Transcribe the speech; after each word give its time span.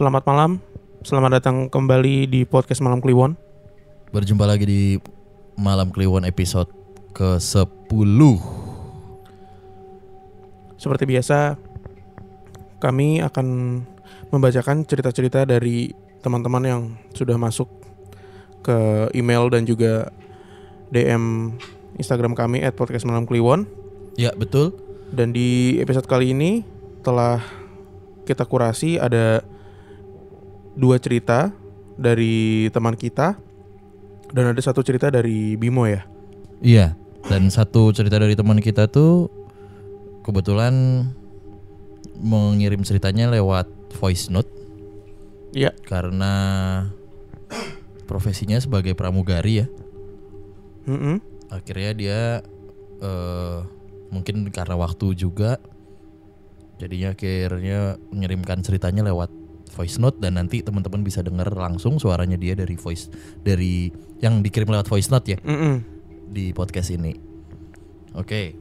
Selamat 0.00 0.24
malam, 0.24 0.64
selamat 1.04 1.30
datang 1.36 1.68
kembali 1.68 2.24
di 2.24 2.48
podcast 2.48 2.80
Malam 2.80 3.04
Kliwon. 3.04 3.36
Berjumpa 4.16 4.48
lagi 4.48 4.64
di 4.64 4.82
Malam 5.60 5.92
Kliwon 5.92 6.24
episode 6.24 6.72
ke-10 7.12 8.20
Seperti 10.80 11.04
biasa, 11.04 11.60
kami 12.80 13.20
akan 13.20 13.46
membacakan 14.32 14.88
cerita-cerita 14.88 15.44
dari 15.44 15.92
teman-teman 16.24 16.64
yang 16.64 16.82
sudah 17.12 17.36
masuk 17.36 17.68
ke 18.64 19.12
email 19.12 19.52
dan 19.52 19.68
juga 19.68 20.08
DM 20.88 21.52
Instagram 22.00 22.32
kami 22.32 22.64
at 22.64 22.72
podcast 22.72 23.04
Malam 23.04 23.28
Kliwon. 23.28 23.68
Ya 24.16 24.32
betul 24.32 24.80
Dan 25.12 25.36
di 25.36 25.76
episode 25.76 26.08
kali 26.08 26.32
ini 26.32 26.64
telah 27.04 27.44
kita 28.24 28.48
kurasi 28.48 28.96
ada 28.96 29.44
dua 30.76 30.96
cerita 31.02 31.50
dari 32.00 32.68
teman 32.72 32.96
kita 32.96 33.36
dan 34.30 34.44
ada 34.54 34.60
satu 34.62 34.80
cerita 34.86 35.10
dari 35.10 35.58
Bimo 35.58 35.84
ya. 35.90 36.06
Iya 36.60 36.92
Dan 37.24 37.48
satu 37.48 37.88
cerita 37.96 38.20
dari 38.20 38.36
teman 38.36 38.60
kita 38.60 38.84
tuh 38.84 39.32
Kebetulan 40.20 41.08
Mengirim 42.20 42.84
ceritanya 42.84 43.32
lewat 43.32 43.64
voice 43.96 44.28
note 44.28 44.52
Iya. 45.56 45.72
Karena 45.88 46.32
Profesinya 48.04 48.60
sebagai 48.60 48.92
pramugari 48.92 49.64
ya 49.64 49.66
Mm-mm. 50.84 51.16
Akhirnya 51.48 51.92
dia 51.96 52.20
eh 53.00 53.58
Mungkin 54.12 54.52
karena 54.52 54.76
waktu 54.76 55.16
juga 55.16 55.56
Jadinya 56.76 57.16
akhirnya 57.16 57.96
mengirimkan 58.12 58.60
ceritanya 58.60 59.00
lewat 59.08 59.32
voice 59.70 59.96
note 59.96 60.18
dan 60.18 60.34
nanti 60.34 60.60
teman-teman 60.60 61.00
bisa 61.00 61.20
dengar 61.20 61.46
langsung 61.48 61.96
suaranya 61.96 62.34
dia 62.34 62.52
dari 62.52 62.74
voice 62.74 63.08
dari 63.40 63.88
yang 64.18 64.40
dikirim 64.40 64.68
lewat 64.68 64.86
voice 64.86 65.08
note 65.08 65.26
ya 65.26 65.38
Mm-mm. 65.40 65.80
di 66.28 66.52
podcast 66.52 66.90
ini. 66.90 67.14
Oke. 68.12 68.54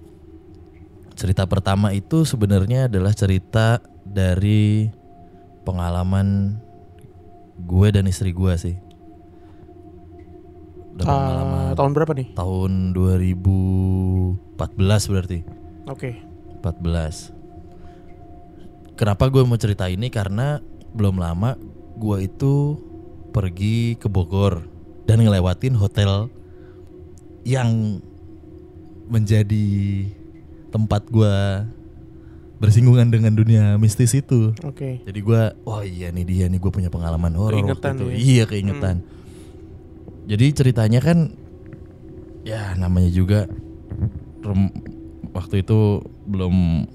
Cerita 1.14 1.44
pertama 1.44 1.92
itu 1.92 2.24
sebenarnya 2.24 2.88
adalah 2.88 3.12
cerita 3.12 3.82
dari 4.06 4.88
pengalaman 5.66 6.56
gue 7.60 7.88
dan 7.92 8.08
istri 8.08 8.32
gue 8.32 8.54
sih. 8.56 8.76
Udah 10.96 11.06
pengalaman 11.06 11.76
tahun 11.76 11.92
berapa 11.92 12.14
nih? 12.16 12.28
tahun 12.36 12.72
2014 12.96 15.12
berarti. 15.12 15.40
Oke. 15.88 16.12
14. 16.60 17.32
Kenapa 18.96 19.32
gue 19.32 19.44
mau 19.44 19.56
cerita 19.56 19.88
ini 19.88 20.12
karena 20.12 20.60
belum 20.92 21.18
lama 21.18 21.56
gue 21.96 22.18
itu 22.26 22.80
pergi 23.30 23.94
ke 23.96 24.08
Bogor 24.08 24.66
dan 25.06 25.22
ngelewatin 25.22 25.74
hotel 25.74 26.30
yang 27.44 28.02
menjadi 29.10 29.68
tempat 30.70 31.10
gue 31.10 31.36
bersinggungan 32.60 33.10
dengan 33.10 33.34
dunia 33.34 33.80
mistis 33.80 34.12
itu. 34.14 34.52
Oke. 34.62 35.00
Jadi 35.02 35.20
gue, 35.24 35.42
oh 35.64 35.82
iya 35.82 36.12
nih 36.12 36.26
dia 36.28 36.46
nih 36.46 36.60
gue 36.60 36.70
punya 36.70 36.92
pengalaman 36.92 37.32
horor 37.34 37.64
waktu 37.64 37.96
itu. 37.96 38.06
ya? 38.06 38.16
Iya 38.20 38.44
keingetan. 38.46 38.96
Jadi 40.30 40.46
ceritanya 40.54 41.00
kan, 41.02 41.34
ya 42.44 42.76
namanya 42.78 43.10
juga 43.10 43.50
rem- 44.44 44.76
waktu 45.32 45.64
itu 45.66 46.04
belum, 46.28 46.86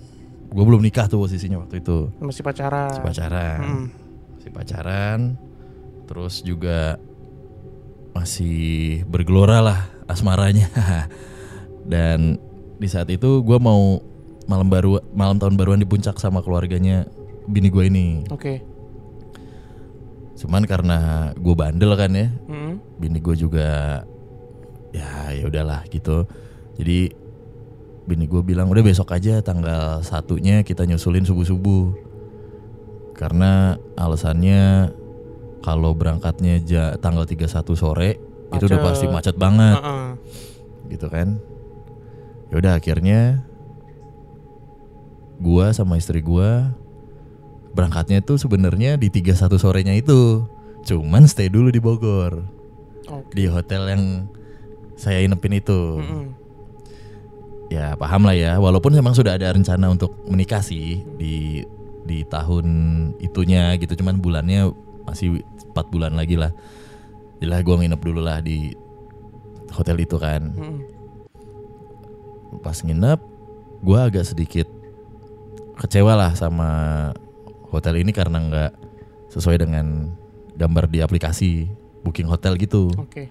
gue 0.54 0.62
belum 0.64 0.78
nikah 0.80 1.10
tuh 1.10 1.18
posisinya 1.18 1.58
waktu 1.58 1.82
itu. 1.82 2.14
Masih 2.22 2.46
pacaran. 2.46 2.94
Masih 2.94 3.02
pacaran, 3.02 3.58
Mm. 3.58 3.86
masih 4.38 4.50
pacaran, 4.50 5.18
terus 6.06 6.34
juga 6.40 6.96
masih 8.14 9.02
bergelora 9.04 9.58
lah 9.58 9.80
asmaranya. 10.06 10.70
Dan 11.84 12.38
di 12.78 12.86
saat 12.86 13.10
itu 13.10 13.42
gue 13.42 13.58
mau 13.58 13.98
malam 14.44 14.68
baru 14.68 15.02
malam 15.10 15.36
tahun 15.36 15.56
baruan 15.56 15.80
di 15.80 15.88
puncak 15.88 16.16
sama 16.16 16.38
keluarganya 16.38 17.08
bini 17.44 17.68
gue 17.68 17.84
ini. 17.90 18.08
Oke. 18.30 18.62
Cuman 20.34 20.62
karena 20.64 20.98
gue 21.34 21.54
bandel 21.54 21.94
kan 21.94 22.10
ya, 22.10 22.28
Mm-mm. 22.46 22.78
bini 22.98 23.18
gue 23.18 23.34
juga 23.34 24.02
ya 24.90 25.32
ya 25.32 25.44
udahlah 25.46 25.82
gitu. 25.88 26.26
Jadi 26.74 27.10
bini 28.04 28.28
gue 28.28 28.40
bilang 28.40 28.68
udah 28.68 28.84
besok 28.84 29.12
aja 29.12 29.40
tanggal 29.40 30.00
satunya 30.00 30.60
kita 30.60 30.84
nyusulin 30.84 31.24
subuh 31.24 31.46
subuh. 31.46 31.84
Karena 33.14 33.74
alasannya 33.94 34.90
kalau 35.60 35.94
berangkatnya 35.94 36.60
ja- 36.60 36.94
tanggal 36.98 37.24
31 37.24 37.46
sore 37.72 38.20
itu 38.52 38.64
udah 38.64 38.78
Macet. 38.78 38.88
pasti 38.92 39.06
macet 39.08 39.36
banget 39.36 39.78
Uh-uh. 39.80 40.10
gitu 40.90 41.06
kan. 41.08 41.38
Ya 42.52 42.60
udah 42.60 42.72
akhirnya 42.76 43.42
gua 45.38 45.72
sama 45.72 45.96
istri 45.96 46.20
gua 46.20 46.74
berangkatnya 47.74 48.22
tuh 48.22 48.38
sebenarnya 48.38 48.94
di 48.94 49.08
31 49.10 49.34
sorenya 49.56 49.94
itu. 49.94 50.44
Cuman 50.84 51.24
stay 51.24 51.48
dulu 51.48 51.72
di 51.72 51.80
Bogor 51.80 52.44
Oke. 53.08 53.32
di 53.32 53.48
hotel 53.48 53.88
yang 53.88 54.02
saya 54.94 55.24
inepin 55.24 55.56
itu. 55.56 55.80
Mm-mm. 55.98 56.43
Ya 57.74 57.98
paham 57.98 58.22
lah 58.30 58.38
ya. 58.38 58.62
Walaupun 58.62 58.94
memang 58.94 59.18
sudah 59.18 59.34
ada 59.34 59.50
rencana 59.50 59.90
untuk 59.90 60.14
menikah 60.30 60.62
sih 60.62 61.02
di 61.18 61.66
di 62.06 62.22
tahun 62.22 62.66
itunya 63.18 63.74
gitu. 63.82 63.98
Cuman 63.98 64.22
bulannya 64.22 64.70
masih 65.02 65.42
4 65.74 65.90
bulan 65.90 66.14
lagi 66.14 66.38
lah. 66.38 66.54
Jelas 67.42 67.66
gua 67.66 67.82
nginep 67.82 67.98
dulu 67.98 68.22
lah 68.22 68.38
di 68.38 68.70
hotel 69.74 70.06
itu 70.06 70.14
kan. 70.22 70.54
Mm-mm. 70.54 70.86
Pas 72.62 72.78
nginep, 72.78 73.18
gua 73.82 74.06
agak 74.06 74.30
sedikit 74.30 74.70
kecewa 75.74 76.14
lah 76.14 76.32
sama 76.38 77.10
hotel 77.74 77.98
ini 77.98 78.14
karena 78.14 78.38
nggak 78.38 78.72
sesuai 79.34 79.66
dengan 79.66 80.14
gambar 80.54 80.86
di 80.86 81.02
aplikasi 81.02 81.66
booking 82.06 82.30
hotel 82.30 82.54
gitu. 82.54 82.94
Oke. 82.94 83.26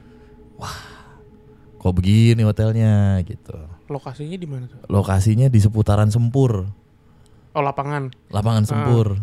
Kok 1.80 1.94
begini 1.96 2.44
hotelnya 2.44 3.24
gitu. 3.24 3.56
Lokasinya 3.88 4.38
di 4.38 4.48
mana 4.48 4.66
tuh? 4.68 4.80
Lokasinya 4.88 5.48
di 5.48 5.60
seputaran 5.60 6.08
Sempur, 6.08 6.68
Oh, 7.54 7.62
lapangan. 7.62 8.10
lapangan 8.32 8.64
Sempur. 8.66 9.20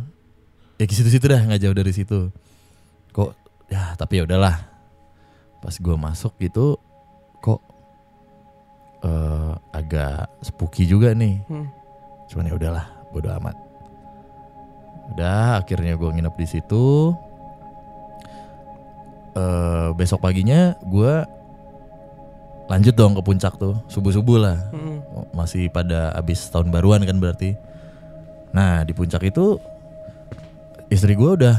Ya 0.78 0.84
ke 0.84 0.94
situ-situ 0.94 1.26
dah, 1.26 1.42
nggak 1.42 1.60
jauh 1.60 1.74
dari 1.74 1.90
situ. 1.90 2.30
Kok 3.10 3.30
ya 3.68 3.92
tapi 3.94 4.20
ya 4.20 4.28
udahlah. 4.28 4.56
Pas 5.60 5.76
gua 5.76 5.96
masuk 5.98 6.32
gitu, 6.38 6.78
kok 7.40 7.60
eh, 9.02 9.52
agak 9.72 10.28
spooky 10.40 10.84
juga 10.84 11.12
nih. 11.12 11.40
Hmm. 11.48 11.68
Cuman 12.30 12.48
ya 12.48 12.54
udahlah, 12.56 12.86
bodo 13.10 13.28
amat. 13.40 13.56
Udah, 15.10 15.58
akhirnya 15.58 15.98
gue 15.98 16.06
nginep 16.06 16.34
di 16.38 16.46
situ. 16.46 17.10
Eh 19.30 19.88
besok 19.94 20.22
paginya 20.22 20.74
gue 20.82 21.22
lanjut 22.70 22.94
dong 22.94 23.18
ke 23.18 23.22
puncak 23.26 23.58
tuh, 23.58 23.74
subuh 23.90 24.14
subuh 24.14 24.38
lah. 24.38 24.56
Mm-mm. 24.70 25.02
Masih 25.34 25.66
pada 25.68 26.14
abis 26.14 26.46
tahun 26.48 26.70
baruan 26.70 27.02
kan 27.02 27.18
berarti. 27.18 27.58
Nah 28.54 28.86
di 28.86 28.94
puncak 28.94 29.26
itu 29.26 29.58
istri 30.86 31.18
gue 31.18 31.30
udah 31.34 31.56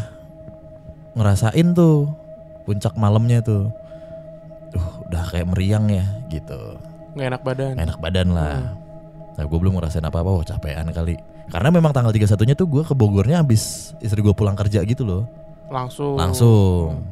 ngerasain 1.13 1.75
tuh 1.75 2.07
puncak 2.63 2.95
malamnya 2.95 3.43
tuh. 3.43 3.67
Duh, 4.71 4.87
udah 5.11 5.23
kayak 5.27 5.51
meriang 5.51 5.91
ya 5.91 6.07
gitu 6.31 6.79
Nggak 7.11 7.27
enak 7.27 7.41
badan. 7.43 7.73
enak 7.75 7.97
badan 7.99 8.27
lah. 8.31 8.71
Nah 9.35 9.43
gue 9.43 9.57
belum 9.59 9.75
ngerasain 9.75 10.07
apa-apa, 10.07 10.31
wah 10.31 10.45
capean 10.47 10.87
kali. 10.95 11.19
Karena 11.51 11.67
memang 11.67 11.91
tanggal 11.91 12.15
31 12.15 12.47
nya 12.47 12.55
tuh 12.55 12.71
gue 12.71 12.83
ke 12.87 12.95
Bogornya 12.95 13.43
abis 13.43 13.91
istri 13.99 14.23
gue 14.23 14.31
pulang 14.31 14.55
kerja 14.55 14.79
gitu 14.87 15.03
loh. 15.03 15.27
Langsung. 15.67 16.15
Langsung. 16.15 17.03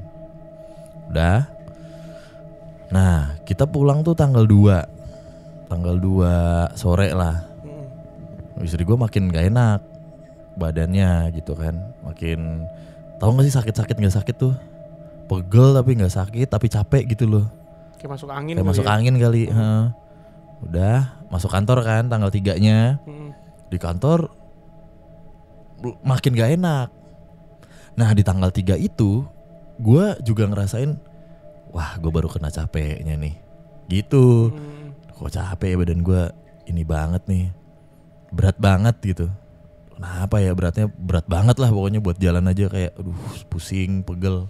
Udah. 1.12 1.44
Nah 2.89 3.38
kita 3.45 3.69
pulang 3.69 4.01
tuh 4.01 4.18
tanggal 4.18 4.45
2 4.45 5.00
Tanggal 5.69 6.01
2 6.01 6.74
sore 6.74 7.13
lah. 7.13 7.45
Mm-mm. 7.62 8.65
Istri 8.65 8.81
gue 8.81 8.97
makin 8.97 9.30
gak 9.30 9.53
enak 9.53 9.80
badannya 10.57 11.30
gitu 11.38 11.53
kan. 11.53 11.77
Makin 12.01 12.65
tahu 13.21 13.30
gak 13.38 13.45
sih 13.45 13.53
sakit-sakit 13.53 13.95
nggak 14.01 14.18
sakit 14.18 14.36
tuh? 14.36 14.57
Pegel 15.30 15.77
tapi 15.77 15.94
nggak 15.94 16.09
sakit 16.09 16.47
tapi 16.50 16.65
capek 16.74 17.13
gitu 17.13 17.30
loh. 17.30 17.45
Kayak 18.01 18.18
masuk 18.18 18.33
angin. 18.33 18.57
Kayak 18.57 18.65
kali 18.65 18.74
masuk 18.74 18.86
ya? 18.86 18.91
angin 18.97 19.15
kali. 19.21 19.44
heeh. 19.45 19.83
Udah 20.59 20.97
masuk 21.30 21.53
kantor 21.53 21.86
kan 21.86 22.03
tanggal 22.09 22.33
tiganya 22.33 22.97
Mm-mm. 23.06 23.30
di 23.69 23.77
kantor 23.77 24.33
makin 26.01 26.33
gak 26.33 26.51
enak. 26.57 26.88
Nah 27.94 28.09
di 28.18 28.25
tanggal 28.25 28.50
3 28.50 28.74
itu 28.81 29.21
gue 29.77 30.06
juga 30.25 30.50
ngerasain 30.50 30.97
wah 31.74 31.98
gue 31.98 32.12
baru 32.12 32.30
kena 32.30 32.50
capeknya 32.50 33.16
nih. 33.18 33.36
Gitu. 33.89 34.54
Mm. 34.54 35.16
Kok 35.18 35.31
capek 35.31 35.69
ya 35.74 35.77
badan 35.77 36.01
gue 36.01 36.21
ini 36.69 36.83
banget 36.86 37.24
nih. 37.30 37.45
Berat 38.30 38.57
banget 38.62 38.98
gitu. 39.04 39.27
kenapa 40.00 40.39
ya 40.39 40.56
beratnya 40.56 40.88
berat 40.88 41.27
banget 41.27 41.60
lah 41.60 41.75
pokoknya 41.75 42.00
buat 42.00 42.16
jalan 42.24 42.48
aja 42.48 42.71
kayak 42.71 42.95
aduh 42.95 43.19
pusing 43.51 44.00
pegel 44.00 44.48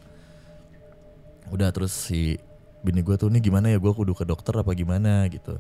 udah 1.50 1.74
terus 1.74 1.90
si 1.90 2.38
bini 2.86 3.02
gue 3.02 3.18
tuh 3.18 3.34
nih 3.34 3.42
gimana 3.42 3.74
ya 3.74 3.82
gue 3.82 3.90
kudu 3.90 4.14
ke 4.14 4.24
dokter 4.30 4.56
apa 4.56 4.72
gimana 4.78 5.26
gitu 5.28 5.58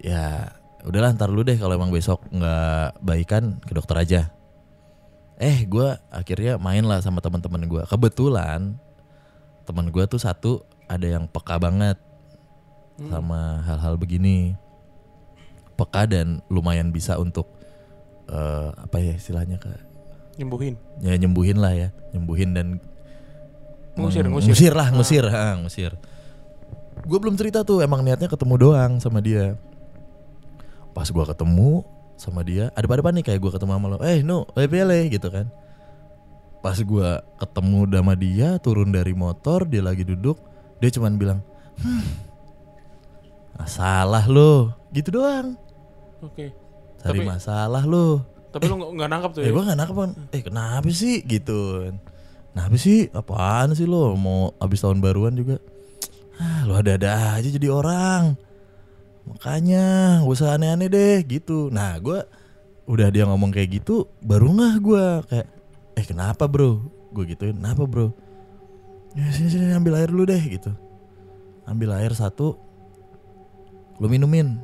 ya 0.00 0.52
udahlah 0.84 1.12
ntar 1.16 1.32
lu 1.32 1.40
deh 1.40 1.56
kalau 1.56 1.76
emang 1.76 1.88
besok 1.88 2.24
nggak 2.28 3.00
baikan 3.00 3.58
ke 3.64 3.72
dokter 3.72 3.96
aja 3.96 4.20
eh 5.40 5.64
gue 5.64 5.96
akhirnya 6.12 6.60
main 6.60 6.84
lah 6.84 7.00
sama 7.00 7.24
teman-teman 7.24 7.64
gue 7.64 7.82
kebetulan 7.88 8.76
teman 9.70 9.86
gue 9.94 10.04
tuh 10.10 10.18
satu 10.18 10.66
ada 10.90 11.06
yang 11.06 11.30
peka 11.30 11.62
banget 11.62 11.94
sama 13.06 13.62
hal-hal 13.64 13.94
begini. 13.94 14.58
Peka 15.78 16.10
dan 16.10 16.42
lumayan 16.50 16.90
bisa 16.90 17.16
untuk 17.16 17.46
eh, 18.26 18.68
apa 18.74 18.98
ya 18.98 19.14
istilahnya 19.14 19.56
kak? 19.56 19.78
Nyembuhin. 20.36 20.74
ya 21.00 21.14
nyembuhin 21.14 21.62
lah 21.62 21.72
ya. 21.72 21.88
Nyembuhin 22.10 22.50
dan 22.52 22.66
Ngusir, 23.94 24.26
ngusir. 24.26 24.50
ngusir 24.50 24.72
lah 24.74 24.88
Ah. 24.88 24.94
ngusir 24.96 25.24
ha, 25.30 25.54
ngusir. 25.62 25.92
Gue 27.06 27.18
belum 27.22 27.38
cerita 27.38 27.62
tuh 27.62 27.80
emang 27.80 28.02
niatnya 28.04 28.26
ketemu 28.28 28.54
doang 28.58 28.92
sama 28.98 29.22
dia. 29.22 29.54
Pas 30.92 31.06
gue 31.06 31.24
ketemu 31.24 31.86
sama 32.20 32.44
dia 32.44 32.68
ada 32.76 32.84
pada 32.84 33.00
nih 33.08 33.24
kayak 33.24 33.40
gue 33.40 33.50
ketemu 33.56 33.80
sama 33.80 33.86
lo 33.88 33.98
eh 34.04 34.20
no 34.20 34.44
pele 34.52 35.08
gitu 35.08 35.32
kan 35.32 35.48
pas 36.60 36.76
gue 36.76 37.08
ketemu 37.36 37.78
sama 37.88 38.14
dia 38.14 38.48
turun 38.58 38.88
dari 38.88 39.12
motor 39.12 39.64
dia 39.64 39.80
lagi 39.80 40.04
duduk 40.04 40.36
dia 40.76 40.88
cuman 40.90 41.16
bilang 41.16 41.40
hmm, 41.80 42.04
masalah 43.56 44.24
lo 44.24 44.72
gitu 44.90 45.14
doang. 45.14 45.56
Oke. 46.20 46.52
cari 47.00 47.20
Tapi- 47.20 47.24
masalah 47.26 47.82
lo 47.82 48.24
Tapi 48.50 48.66
lu 48.66 48.76
nggak- 48.76 48.92
nggak 48.92 49.08
nangkap 49.08 49.30
tuh 49.30 49.40
Eh 49.40 49.46
ya? 49.46 49.52
gue 49.52 49.62
gak 49.62 49.78
nangkep 49.78 49.96
kan 49.96 50.10
Eh 50.28 50.42
kenapa 50.42 50.88
sih? 50.90 51.22
Gitu. 51.22 51.60
Kenapa 52.50 52.74
sih? 52.76 53.06
Apaan 53.10 53.72
sih 53.72 53.86
lo 53.86 54.18
Mau 54.18 54.50
abis 54.58 54.82
tahun 54.82 54.98
baruan 54.98 55.32
juga. 55.32 55.62
Ah, 56.34 56.66
Lo 56.66 56.74
ada-ada 56.74 57.38
aja 57.38 57.46
jadi 57.46 57.70
orang. 57.70 58.34
Makanya 59.22 60.18
Gak 60.20 60.34
usah 60.34 60.58
aneh-aneh 60.58 60.90
deh 60.90 61.16
gitu. 61.22 61.70
Nah 61.70 61.94
gue 61.96 62.20
Udah 62.84 63.06
dia 63.08 63.22
ngomong 63.22 63.48
kayak 63.48 63.80
gitu 63.80 64.10
Baru 64.18 64.50
ngah 64.50 64.74
gue 64.76 65.06
Kayak 65.30 65.46
Eh 66.00 66.04
kenapa 66.08 66.48
bro? 66.48 66.80
Gue 67.12 67.28
gituin 67.28 67.60
Kenapa 67.60 67.84
bro? 67.84 68.16
Ya, 69.12 69.28
Sini 69.36 69.52
sini 69.52 69.76
ambil 69.76 70.00
air 70.00 70.08
dulu 70.08 70.24
deh 70.24 70.40
gitu. 70.40 70.72
Ambil 71.68 71.92
air 71.92 72.16
satu 72.16 72.56
Lo 74.00 74.08
minumin. 74.08 74.56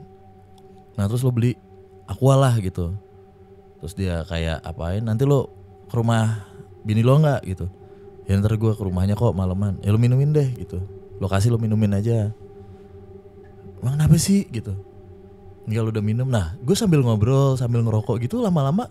Nah 0.97 1.05
terus 1.05 1.21
lo 1.21 1.29
beli 1.29 1.53
Aqua 2.09 2.41
lah 2.41 2.57
gitu. 2.57 2.97
Terus 3.85 3.93
dia 3.93 4.25
kayak 4.25 4.65
apain? 4.65 5.05
Nanti 5.05 5.29
lo 5.29 5.53
ke 5.93 5.95
rumah 6.01 6.49
bini 6.89 7.05
lo 7.05 7.21
nggak 7.21 7.45
gitu. 7.45 7.69
Ya 8.25 8.41
ntar 8.41 8.57
gue 8.57 8.73
ke 8.73 8.83
rumahnya 8.83 9.15
kok 9.15 9.37
maleman 9.37 9.79
Ya 9.85 9.93
lo 9.93 10.01
minumin 10.01 10.33
deh 10.33 10.49
gitu. 10.57 10.81
Lokasi 11.21 11.53
lo 11.53 11.61
minumin 11.61 11.93
aja. 11.93 12.33
Emang 13.85 14.01
kenapa 14.01 14.17
sih? 14.17 14.49
Gitu. 14.49 14.73
Enggak 15.69 15.83
lo 15.85 15.91
udah 15.93 16.05
minum. 16.05 16.29
Nah 16.33 16.57
gue 16.65 16.73
sambil 16.73 17.05
ngobrol 17.05 17.61
sambil 17.61 17.85
ngerokok 17.85 18.25
gitu 18.25 18.41
lama-lama 18.41 18.89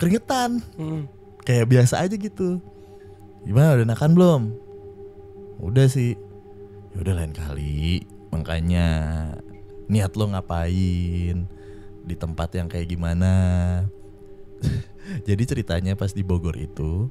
keringetan. 0.00 0.64
Mm. 0.80 1.04
Kayak 1.46 1.70
biasa 1.70 2.02
aja 2.02 2.18
gitu. 2.18 2.58
Gimana 3.46 3.78
udah 3.78 3.86
makan 3.94 4.10
belum? 4.18 4.42
Udah 5.62 5.86
sih. 5.86 6.18
Ya 6.90 7.06
udah 7.06 7.14
lain 7.22 7.30
kali. 7.30 8.02
Makanya 8.34 8.86
Niat 9.86 10.18
lo 10.18 10.26
ngapain? 10.34 11.46
Di 12.02 12.14
tempat 12.18 12.50
yang 12.58 12.66
kayak 12.66 12.90
gimana? 12.90 13.32
Jadi 15.28 15.42
ceritanya 15.46 15.94
pas 15.94 16.10
di 16.10 16.26
Bogor 16.26 16.58
itu 16.58 17.06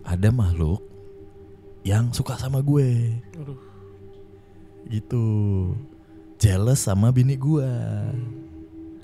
Ada 0.00 0.32
makhluk 0.32 0.80
Yang 1.84 2.24
suka 2.24 2.40
sama 2.40 2.64
gue. 2.64 3.20
Aduh. 3.36 3.60
Gitu. 4.88 5.24
Jealous 6.40 6.80
sama 6.88 7.12
bini 7.12 7.36
gue 7.36 7.72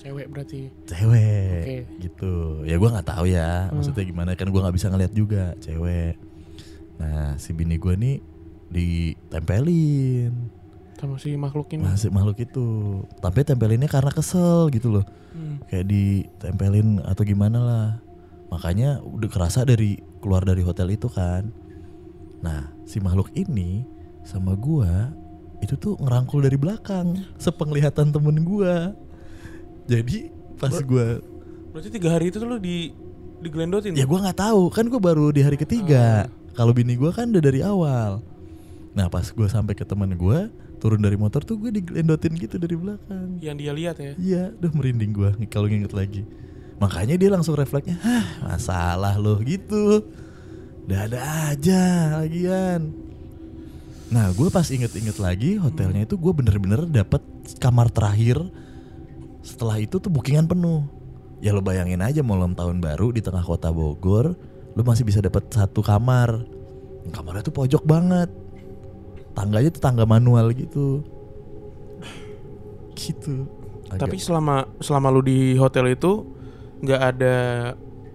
Cewek 0.02 0.26
berarti. 0.26 0.66
cewek 0.82 1.62
Oke. 1.62 1.76
gitu 2.00 2.32
ya 2.62 2.75
gua 2.75 2.90
nggak 2.93 3.06
tahu 3.08 3.25
ya 3.25 3.50
Hmm. 3.64 3.78
maksudnya 3.78 4.02
gimana 4.02 4.31
kan 4.34 4.49
gua 4.49 4.66
nggak 4.66 4.75
bisa 4.75 4.87
ngeliat 4.88 5.12
juga 5.12 5.54
cewek 5.56 6.19
nah 6.99 7.34
si 7.37 7.50
bini 7.52 7.76
gua 7.76 7.94
nih 7.94 8.19
ditempelin 8.69 10.32
Sama 10.94 11.19
si 11.19 11.34
makhluk 11.34 11.66
ini. 11.72 11.82
masih 11.82 12.10
makhluk 12.10 12.38
itu 12.38 12.66
tapi 13.19 13.43
tempelinnya 13.43 13.87
karena 13.87 14.10
kesel 14.10 14.70
gitu 14.70 14.90
loh 14.93 15.06
Hmm. 15.32 15.64
kayak 15.64 15.87
ditempelin 15.87 17.00
atau 17.00 17.22
gimana 17.22 17.58
lah 17.58 17.88
makanya 18.48 19.00
udah 19.00 19.26
kerasa 19.26 19.62
dari 19.62 19.96
keluar 20.19 20.43
dari 20.43 20.60
hotel 20.60 20.90
itu 20.90 21.06
kan 21.06 21.48
nah 22.38 22.69
si 22.82 22.98
makhluk 22.98 23.32
ini 23.32 23.87
sama 24.20 24.52
gua 24.52 25.08
itu 25.58 25.72
tuh 25.75 25.96
ngerangkul 25.96 26.38
dari 26.38 26.55
belakang 26.55 27.16
sepenglihatan 27.37 28.10
temen 28.10 28.43
gua 28.43 28.93
jadi 29.87 30.31
pas 30.58 30.73
Ber- 30.73 30.87
gua 30.87 31.08
Berarti 31.73 31.88
tiga 31.88 32.08
hari 32.12 32.29
itu 32.29 32.37
tuh 32.37 32.49
lu 32.49 32.61
di 32.61 32.93
digelendotin. 33.40 33.96
Ya 33.96 34.05
gua 34.05 34.23
nggak 34.29 34.38
tahu, 34.38 34.69
kan 34.70 34.84
gua 34.87 35.00
baru 35.00 35.32
di 35.32 35.40
hari 35.40 35.56
ketiga. 35.56 36.29
Kalau 36.52 36.76
bini 36.76 36.94
gua 37.00 37.11
kan 37.17 37.32
udah 37.32 37.43
dari 37.43 37.64
awal. 37.64 38.20
Nah 38.93 39.08
pas 39.08 39.25
gua 39.32 39.49
sampai 39.49 39.73
ke 39.73 39.82
teman 39.88 40.12
gua 40.14 40.52
turun 40.82 40.99
dari 40.99 41.14
motor 41.14 41.46
tuh 41.46 41.62
gue 41.62 41.70
digelendotin 41.70 42.34
gitu 42.34 42.58
dari 42.58 42.75
belakang. 42.75 43.38
Yang 43.38 43.56
dia 43.62 43.70
lihat 43.70 43.96
ya. 44.02 44.12
Iya, 44.19 44.43
udah 44.58 44.70
merinding 44.75 45.14
gua 45.14 45.31
nih 45.38 45.46
kalau 45.46 45.70
nginget 45.70 45.94
lagi. 45.94 46.26
Makanya 46.82 47.14
dia 47.14 47.31
langsung 47.31 47.55
refleksnya, 47.55 47.94
hah 48.02 48.26
masalah 48.43 49.14
loh 49.14 49.38
gitu. 49.46 50.02
Udah 50.82 51.06
ada 51.06 51.20
aja 51.55 51.82
lagian. 52.19 52.90
Nah 54.11 54.34
gue 54.34 54.50
pas 54.50 54.67
inget-inget 54.67 55.17
lagi 55.22 55.56
hotelnya 55.56 56.03
itu 56.03 56.19
gue 56.19 56.32
bener-bener 56.34 56.82
dapet 56.91 57.22
kamar 57.62 57.86
terakhir. 57.86 58.43
Setelah 59.43 59.77
itu 59.77 59.99
tuh 59.99 60.08
bookingan 60.08 60.46
penuh. 60.46 60.87
Ya 61.39 61.51
lo 61.51 61.58
bayangin 61.58 61.99
aja 61.99 62.22
malam 62.22 62.55
tahun 62.55 62.79
baru 62.79 63.11
di 63.11 63.19
tengah 63.19 63.43
kota 63.43 63.69
Bogor, 63.69 64.39
lo 64.72 64.82
masih 64.82 65.03
bisa 65.03 65.19
dapet 65.19 65.43
satu 65.49 65.82
kamar. 65.82 66.46
Kamarnya 67.11 67.43
tuh 67.43 67.53
pojok 67.53 67.82
banget. 67.82 68.31
Tangganya 69.32 69.69
tuh 69.69 69.82
tangga 69.82 70.05
manual 70.05 70.51
gitu. 70.53 71.03
Gitu. 72.94 73.49
Agak- 73.89 74.06
Tapi 74.06 74.17
selama 74.17 74.70
selama 74.79 75.08
lu 75.11 75.20
di 75.20 75.56
hotel 75.56 75.91
itu 75.91 76.25
nggak 76.81 77.03
ada 77.03 77.37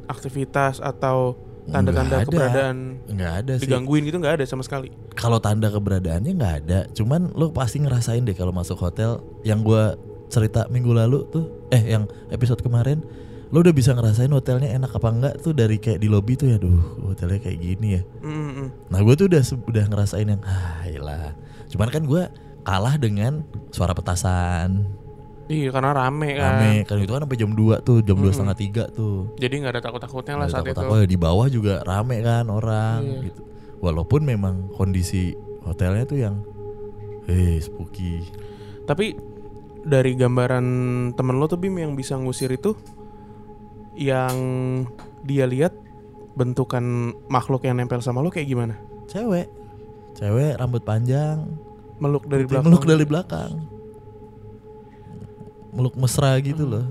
aktivitas 0.08 0.80
atau 0.80 1.36
tanda-tanda 1.68 2.24
keberadaan 2.24 3.04
nggak 3.06 3.34
ada 3.38 3.54
sih. 3.60 3.68
digangguin 3.68 4.08
gitu 4.08 4.18
nggak 4.18 4.40
ada 4.40 4.46
sama 4.48 4.64
sekali. 4.64 4.88
Kalau 5.14 5.38
tanda 5.38 5.68
keberadaannya 5.68 6.32
nggak 6.34 6.56
ada, 6.64 6.80
cuman 6.94 7.36
lo 7.36 7.52
pasti 7.52 7.84
ngerasain 7.84 8.24
deh 8.24 8.34
kalau 8.34 8.56
masuk 8.56 8.80
hotel. 8.80 9.20
Yang 9.44 9.60
gua 9.66 9.84
cerita 10.28 10.68
minggu 10.68 10.92
lalu 10.92 11.24
tuh, 11.28 11.68
eh 11.70 11.84
yang 11.88 12.04
episode 12.28 12.60
kemarin, 12.60 13.00
lo 13.48 13.60
udah 13.60 13.72
bisa 13.72 13.92
ngerasain 13.92 14.28
hotelnya 14.28 14.72
enak 14.72 14.92
apa 14.92 15.08
enggak 15.08 15.34
tuh 15.40 15.52
dari 15.52 15.78
kayak 15.78 15.98
di 15.98 16.08
lobby 16.08 16.36
tuh 16.36 16.48
ya, 16.48 16.58
duh 16.58 16.76
hotelnya 17.06 17.40
kayak 17.40 17.58
gini 17.58 17.88
ya. 17.96 18.02
Mm, 18.20 18.30
mm, 18.30 18.52
mm. 18.54 18.68
Nah 18.88 19.00
gue 19.00 19.14
tuh 19.16 19.26
udah 19.26 19.42
udah 19.66 19.84
ngerasain 19.88 20.28
yang, 20.28 20.42
ah 20.44 20.84
iyalah. 20.84 21.32
Cuman 21.68 21.88
kan 21.88 22.04
gua 22.04 22.28
kalah 22.62 22.96
dengan 22.96 23.44
suara 23.70 23.92
petasan, 23.92 24.92
Iya 25.48 25.72
karena 25.72 25.96
rame 25.96 26.36
kan. 26.36 26.60
rame. 26.60 26.84
Kan 26.84 27.00
itu 27.00 27.08
kan 27.10 27.24
sampai 27.24 27.40
jam 27.40 27.52
2 27.52 27.80
tuh, 27.80 28.04
jam 28.04 28.20
dua 28.20 28.36
setengah 28.36 28.52
tiga 28.54 28.84
tuh. 28.92 29.32
Jadi 29.40 29.64
nggak 29.64 29.74
ada 29.74 29.82
takut-takutnya 29.82 30.36
lah 30.36 30.48
saat 30.52 30.68
itu. 30.68 30.76
takut-takut, 30.76 31.08
di 31.08 31.16
bawah 31.16 31.48
juga 31.48 31.80
rame 31.88 32.20
kan 32.20 32.44
orang 32.48 33.00
Iya. 33.00 33.32
gitu. 33.32 33.42
Walaupun 33.80 34.28
memang 34.28 34.68
kondisi 34.76 35.32
hotelnya 35.64 36.04
tuh 36.04 36.20
yang 36.20 36.44
eh 37.28 37.60
spooky. 37.60 38.28
Tapi 38.84 39.16
dari 39.88 40.14
gambaran 40.14 40.66
temen 41.14 41.36
lo 41.36 41.48
tuh 41.48 41.56
Bim 41.56 41.74
yang 41.74 41.96
bisa 41.96 42.14
ngusir 42.14 42.52
itu 42.52 42.76
yang 43.96 44.36
dia 45.24 45.44
lihat 45.44 45.74
bentukan 46.36 46.84
makhluk 47.26 47.64
yang 47.64 47.76
nempel 47.76 47.98
sama 47.98 48.20
lo 48.20 48.30
kayak 48.30 48.46
gimana? 48.46 48.76
Cewek. 49.08 49.48
Cewek 50.14 50.54
rambut 50.56 50.82
panjang, 50.82 51.46
Meluk 51.98 52.26
dari 52.26 52.44
belakang. 52.44 52.66
meluk 52.66 52.84
dari 52.84 53.06
belakang. 53.06 53.52
Meluk 55.72 55.94
mesra 55.96 56.38
gitu 56.40 56.64
Hmm. 56.64 56.74
loh. 56.74 56.86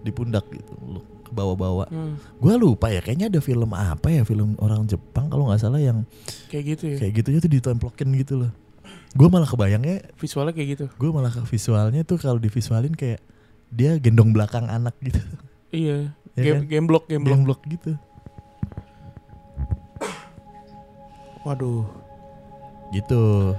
Di 0.00 0.10
pundak 0.10 0.46
gitu, 0.48 0.72
meluk 0.78 1.04
ke 1.20 1.30
bawah-bawah. 1.30 1.88
Hmm, 1.88 2.14
Gua 2.38 2.54
lupa 2.54 2.88
ya, 2.88 3.00
kayaknya 3.00 3.26
ada 3.28 3.40
film 3.40 3.70
apa 3.70 4.08
ya, 4.08 4.22
film 4.22 4.54
orang 4.56 4.86
Jepang 4.86 5.26
kalau 5.26 5.48
nggak 5.48 5.58
salah 5.58 5.80
yang 5.80 6.06
kayak 6.46 6.76
gitu 6.76 6.84
ya. 6.94 6.96
kayak 7.00 7.12
gitunya 7.16 7.40
tuh 7.40 7.52
ditemplokin 7.52 8.08
gitu 8.14 8.34
loh. 8.46 8.50
Gue 9.16 9.26
malah 9.26 9.44
kebayangnya 9.44 10.12
Visualnya 10.14 10.52
kayak 10.52 10.68
gitu. 10.70 10.84
gue 10.90 11.10
malah 11.10 11.28
ke 11.28 11.40
visualnya 11.42 12.02
tuh 12.02 12.16
kalau 12.16 12.36
divisualin 12.36 12.92
kayak 12.92 13.24
dia 13.68 13.96
gendong 13.96 14.30
belakang 14.30 14.64
anak 14.66 14.92
gitu 15.00 15.18
Iya. 15.70 16.12
Ya 16.32 16.42
game, 16.44 16.56
kan? 16.58 16.68
game 16.68 16.86
block, 16.86 17.04
game 17.06 17.24
block. 17.24 17.40
blok 17.42 17.60
gitu 17.66 17.96
Waduh. 21.42 21.86
gitu 22.88 23.54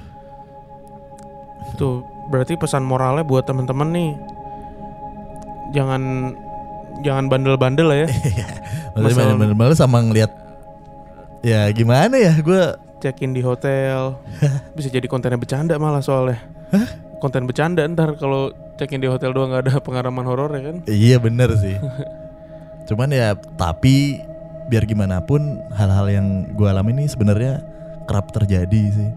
Tuh 1.76 2.00
berarti 2.28 2.54
pesan 2.54 2.82
moralnya 2.82 3.24
buat 3.24 3.44
temen-temen 3.44 3.90
nih 3.90 4.12
jangan 5.70 6.32
jangan 7.00 7.28
bandel-bandel 7.28 7.86
lah 7.86 7.98
ya. 8.00 8.08
Maksudnya 8.94 9.04
Masalah- 9.26 9.38
bener-bener 9.38 9.76
sama 9.76 10.00
ngeliat 10.02 10.32
ya 11.40 11.70
gimana 11.70 12.14
ya 12.14 12.34
gue 12.36 12.62
Check 12.98 13.22
in 13.22 13.34
di 13.34 13.46
hotel. 13.46 14.18
Bisa 14.78 14.90
jadi 14.90 15.06
kontennya 15.06 15.38
bercanda 15.38 15.78
malah 15.78 16.02
soalnya. 16.02 16.42
Konten 17.22 17.46
bercanda 17.46 17.86
ntar 17.86 18.18
kalau 18.18 18.54
check 18.78 18.94
in 18.94 19.02
di 19.02 19.10
hotel 19.10 19.34
doang 19.34 19.50
nggak 19.54 19.70
ada 19.70 19.74
pengalaman 19.82 20.26
horor 20.26 20.54
ya 20.54 20.62
kan. 20.74 20.78
iya 20.86 21.18
bener 21.18 21.54
sih. 21.58 21.78
Cuman 22.90 23.10
ya 23.14 23.34
tapi 23.58 24.22
biar 24.68 24.84
gimana 24.86 25.24
pun 25.24 25.62
hal-hal 25.74 26.08
yang 26.12 26.28
gue 26.54 26.68
alami 26.68 26.94
ini 26.94 27.06
sebenarnya 27.10 27.62
kerap 28.06 28.34
terjadi 28.34 28.84
sih. 28.94 29.12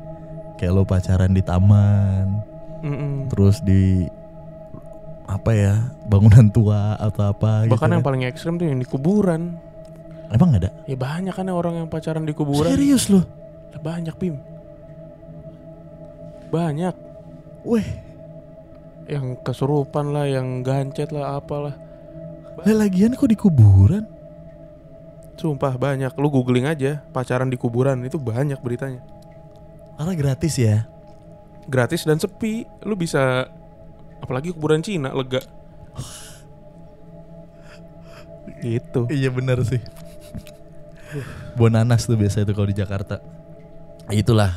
Kayak 0.60 0.72
lo 0.76 0.84
pacaran 0.84 1.32
di 1.32 1.40
taman, 1.40 2.44
Mm-mm. 2.84 3.32
terus 3.32 3.64
di 3.64 4.04
apa 5.24 5.54
ya 5.54 5.74
bangunan 6.04 6.52
tua 6.52 7.00
atau 7.00 7.32
apa 7.32 7.64
gitu. 7.64 7.72
Bahkan 7.78 7.88
yang 7.96 8.02
kan. 8.04 8.08
paling 8.12 8.22
ekstrim 8.28 8.54
tuh 8.60 8.66
yang 8.68 8.76
di 8.76 8.84
kuburan. 8.84 9.56
emang 10.30 10.54
ada? 10.54 10.68
Ya 10.86 10.94
banyak 10.94 11.34
kan 11.34 11.48
ya 11.48 11.54
orang 11.56 11.80
yang 11.80 11.88
pacaran 11.88 12.22
di 12.28 12.36
kuburan. 12.36 12.70
Serius 12.70 13.08
lo? 13.10 13.24
Ya 13.70 13.78
banyak 13.78 14.14
Bim. 14.18 14.36
Banyak. 16.50 16.94
Weh, 17.62 17.86
Yang 19.10 19.42
kesurupan 19.42 20.14
lah, 20.14 20.30
yang 20.30 20.62
gancet 20.62 21.10
lah, 21.10 21.42
apalah. 21.42 21.74
lah 22.62 22.86
lagian 22.86 23.18
kok 23.18 23.26
di 23.26 23.34
kuburan? 23.34 24.06
Sumpah 25.34 25.74
banyak. 25.74 26.14
Lu 26.14 26.30
googling 26.30 26.68
aja 26.68 27.02
pacaran 27.10 27.50
di 27.50 27.58
kuburan 27.58 28.06
itu 28.06 28.20
banyak 28.20 28.60
beritanya. 28.62 29.02
Karena 29.98 30.14
gratis 30.14 30.54
ya. 30.60 30.86
Gratis 31.66 32.06
dan 32.06 32.22
sepi. 32.22 32.68
Lu 32.86 32.94
bisa 32.94 33.50
apalagi 34.20 34.54
kuburan 34.54 34.84
Cina 34.84 35.10
lega. 35.10 35.40
gitu. 38.62 39.10
Iya 39.10 39.32
benar 39.32 39.64
sih. 39.64 39.80
Bonanas 41.58 42.06
tuh 42.06 42.14
biasa 42.14 42.46
itu 42.46 42.52
kalau 42.54 42.68
di 42.68 42.76
Jakarta. 42.76 43.18
Itulah. 44.10 44.52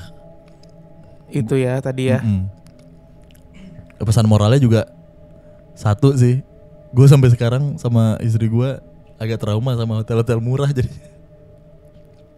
Itu 1.29 1.57
ya 1.57 1.77
tadi 1.79 2.09
ya. 2.09 2.21
Mm-mm. 2.21 2.49
Pesan 3.99 4.27
moralnya 4.27 4.59
juga 4.59 4.81
satu 5.73 6.13
sih. 6.13 6.43
Gue 6.93 7.09
sampai 7.09 7.33
sekarang 7.33 7.77
sama 7.77 8.17
istri 8.19 8.45
gue 8.45 8.77
agak 9.17 9.39
trauma 9.39 9.73
sama 9.73 10.01
hotel-hotel 10.01 10.37
murah 10.37 10.69
jadi 10.69 10.89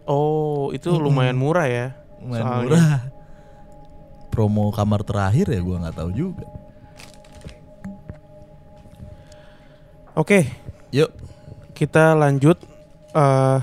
Oh, 0.06 0.70
itu 0.70 0.86
Mm-mm. 0.88 1.02
lumayan 1.02 1.34
murah 1.34 1.66
ya. 1.66 1.86
lumayan 2.22 2.44
Soalnya. 2.44 2.62
murah. 2.62 2.90
Promo 4.30 4.68
kamar 4.70 5.00
terakhir 5.02 5.48
ya 5.48 5.60
gue 5.60 5.76
nggak 5.76 5.96
tahu 5.96 6.10
juga. 6.12 6.46
Oke, 10.14 10.48
Yuk. 10.92 11.12
kita 11.72 12.16
lanjut 12.16 12.56
eh 13.12 13.58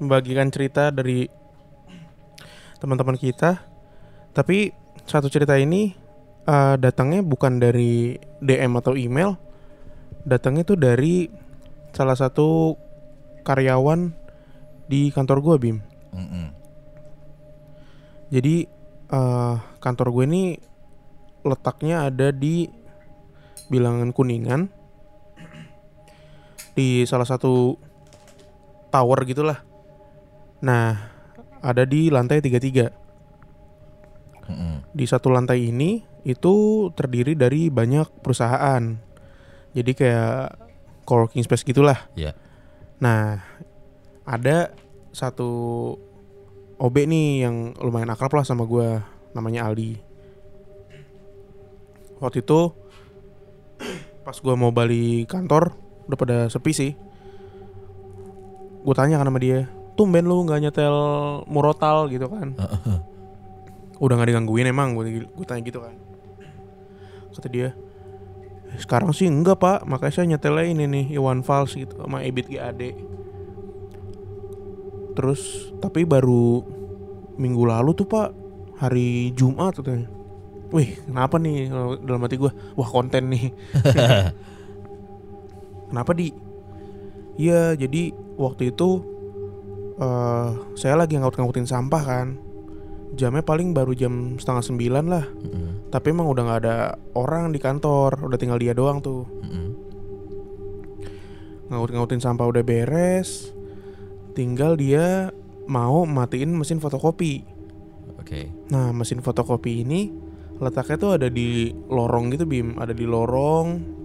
membagikan 0.00 0.48
cerita 0.48 0.88
dari 0.88 1.28
teman-teman 2.82 3.14
kita. 3.14 3.62
Tapi 4.34 4.74
satu 5.06 5.30
cerita 5.30 5.54
ini 5.54 5.94
eh, 6.50 6.74
datangnya 6.82 7.22
bukan 7.22 7.62
dari 7.62 8.18
DM 8.42 8.74
atau 8.82 8.98
email, 8.98 9.38
datangnya 10.26 10.66
tuh 10.66 10.78
dari 10.82 11.30
salah 11.94 12.18
satu 12.18 12.74
karyawan 13.46 14.10
di 14.90 15.14
kantor 15.14 15.38
gua 15.38 15.56
Bim. 15.62 15.78
Mm-mm. 16.10 16.46
Jadi 18.34 18.66
eh, 19.12 19.54
kantor 19.78 20.06
gue 20.10 20.24
ini 20.26 20.44
letaknya 21.46 22.08
ada 22.08 22.32
di 22.32 22.66
bilangan 23.68 24.10
kuningan 24.14 24.72
di 26.72 27.04
salah 27.04 27.28
satu 27.28 27.76
tower 28.88 29.20
gitulah. 29.28 29.60
Nah, 30.64 31.11
ada 31.62 31.86
di 31.86 32.10
lantai 32.10 32.42
33. 32.42 32.90
Mm-mm. 34.50 34.74
Di 34.90 35.04
satu 35.06 35.30
lantai 35.30 35.70
ini 35.70 36.02
itu 36.26 36.86
terdiri 36.92 37.38
dari 37.38 37.70
banyak 37.70 38.20
perusahaan. 38.20 38.98
Jadi 39.72 39.92
kayak 39.94 40.58
coworking 41.06 41.46
space 41.46 41.64
gitulah. 41.64 41.96
Ya. 42.18 42.34
Nah, 42.98 43.40
ada 44.26 44.74
satu 45.14 45.50
OB 46.82 46.96
nih 47.06 47.46
yang 47.46 47.78
lumayan 47.78 48.10
akrab 48.10 48.34
lah 48.34 48.44
sama 48.46 48.66
gua, 48.66 49.06
namanya 49.32 49.70
Aldi. 49.70 50.02
Waktu 52.18 52.42
itu 52.42 52.60
pas 54.22 54.38
gua 54.38 54.54
mau 54.54 54.70
balik 54.70 55.30
kantor, 55.30 55.74
udah 56.06 56.18
pada 56.18 56.38
sepi 56.50 56.72
sih. 56.74 56.92
Gue 58.82 58.94
tanya 58.98 59.22
kan 59.22 59.30
sama 59.30 59.38
dia, 59.38 59.70
tumben 59.94 60.24
lu 60.24 60.44
nggak 60.44 60.60
nyetel 60.68 60.96
murotal 61.48 62.08
gitu 62.08 62.26
kan? 62.28 62.56
Udah 64.02 64.14
nggak 64.18 64.28
digangguin 64.34 64.68
emang, 64.68 64.96
gue 64.96 65.28
gue 65.28 65.46
tanya 65.46 65.62
gitu 65.62 65.80
kan. 65.80 65.94
Kata 67.32 67.48
dia, 67.48 67.72
sekarang 68.76 69.12
sih 69.16 69.28
enggak 69.28 69.60
pak, 69.60 69.88
makanya 69.88 70.12
saya 70.12 70.26
nyetelnya 70.36 70.66
ini 70.68 70.84
nih 70.88 71.04
Iwan 71.16 71.40
Fals 71.40 71.76
gitu 71.76 71.96
sama 71.96 72.24
Ebit 72.24 72.48
GAD. 72.48 72.92
Terus 75.12 75.72
tapi 75.80 76.08
baru 76.08 76.64
minggu 77.36 77.62
lalu 77.64 77.92
tuh 77.92 78.08
pak 78.08 78.32
hari 78.80 79.32
Jumat 79.36 79.76
katanya. 79.76 80.08
Wih 80.72 80.96
kenapa 81.04 81.36
nih 81.36 81.68
dalam 82.00 82.24
hati 82.24 82.40
gue 82.40 82.48
Wah 82.48 82.88
konten 82.88 83.28
nih 83.28 83.52
Kenapa 85.92 86.16
di 86.16 86.32
Iya 87.36 87.76
jadi 87.76 88.16
waktu 88.40 88.72
itu 88.72 89.04
eh 89.98 90.48
Saya 90.78 90.94
lagi 90.96 91.18
ngaut-ngautin 91.18 91.68
sampah 91.68 92.02
kan 92.02 92.28
Jamnya 93.12 93.44
paling 93.44 93.76
baru 93.76 93.92
jam 93.92 94.40
setengah 94.40 94.64
sembilan 94.64 95.04
lah 95.04 95.24
Mm-mm. 95.28 95.92
Tapi 95.92 96.06
emang 96.16 96.32
udah 96.32 96.42
nggak 96.48 96.60
ada 96.64 96.76
orang 97.12 97.52
di 97.52 97.60
kantor 97.60 98.24
Udah 98.24 98.38
tinggal 98.40 98.56
dia 98.56 98.72
doang 98.72 99.04
tuh 99.04 99.28
Mm-mm. 99.44 99.68
Ngaut-ngautin 101.68 102.20
sampah 102.20 102.48
udah 102.48 102.64
beres 102.64 103.52
Tinggal 104.32 104.80
dia 104.80 105.28
mau 105.68 106.08
matiin 106.08 106.56
mesin 106.56 106.80
fotokopi 106.80 107.44
Oke. 108.16 108.48
Nah 108.72 108.96
mesin 108.96 109.20
fotokopi 109.20 109.84
ini 109.84 110.08
letaknya 110.62 110.96
tuh 110.96 111.10
ada 111.20 111.28
di 111.28 111.68
lorong 111.90 112.32
gitu 112.32 112.48
Bim 112.48 112.80
Ada 112.80 112.96
di 112.96 113.04
lorong 113.04 114.00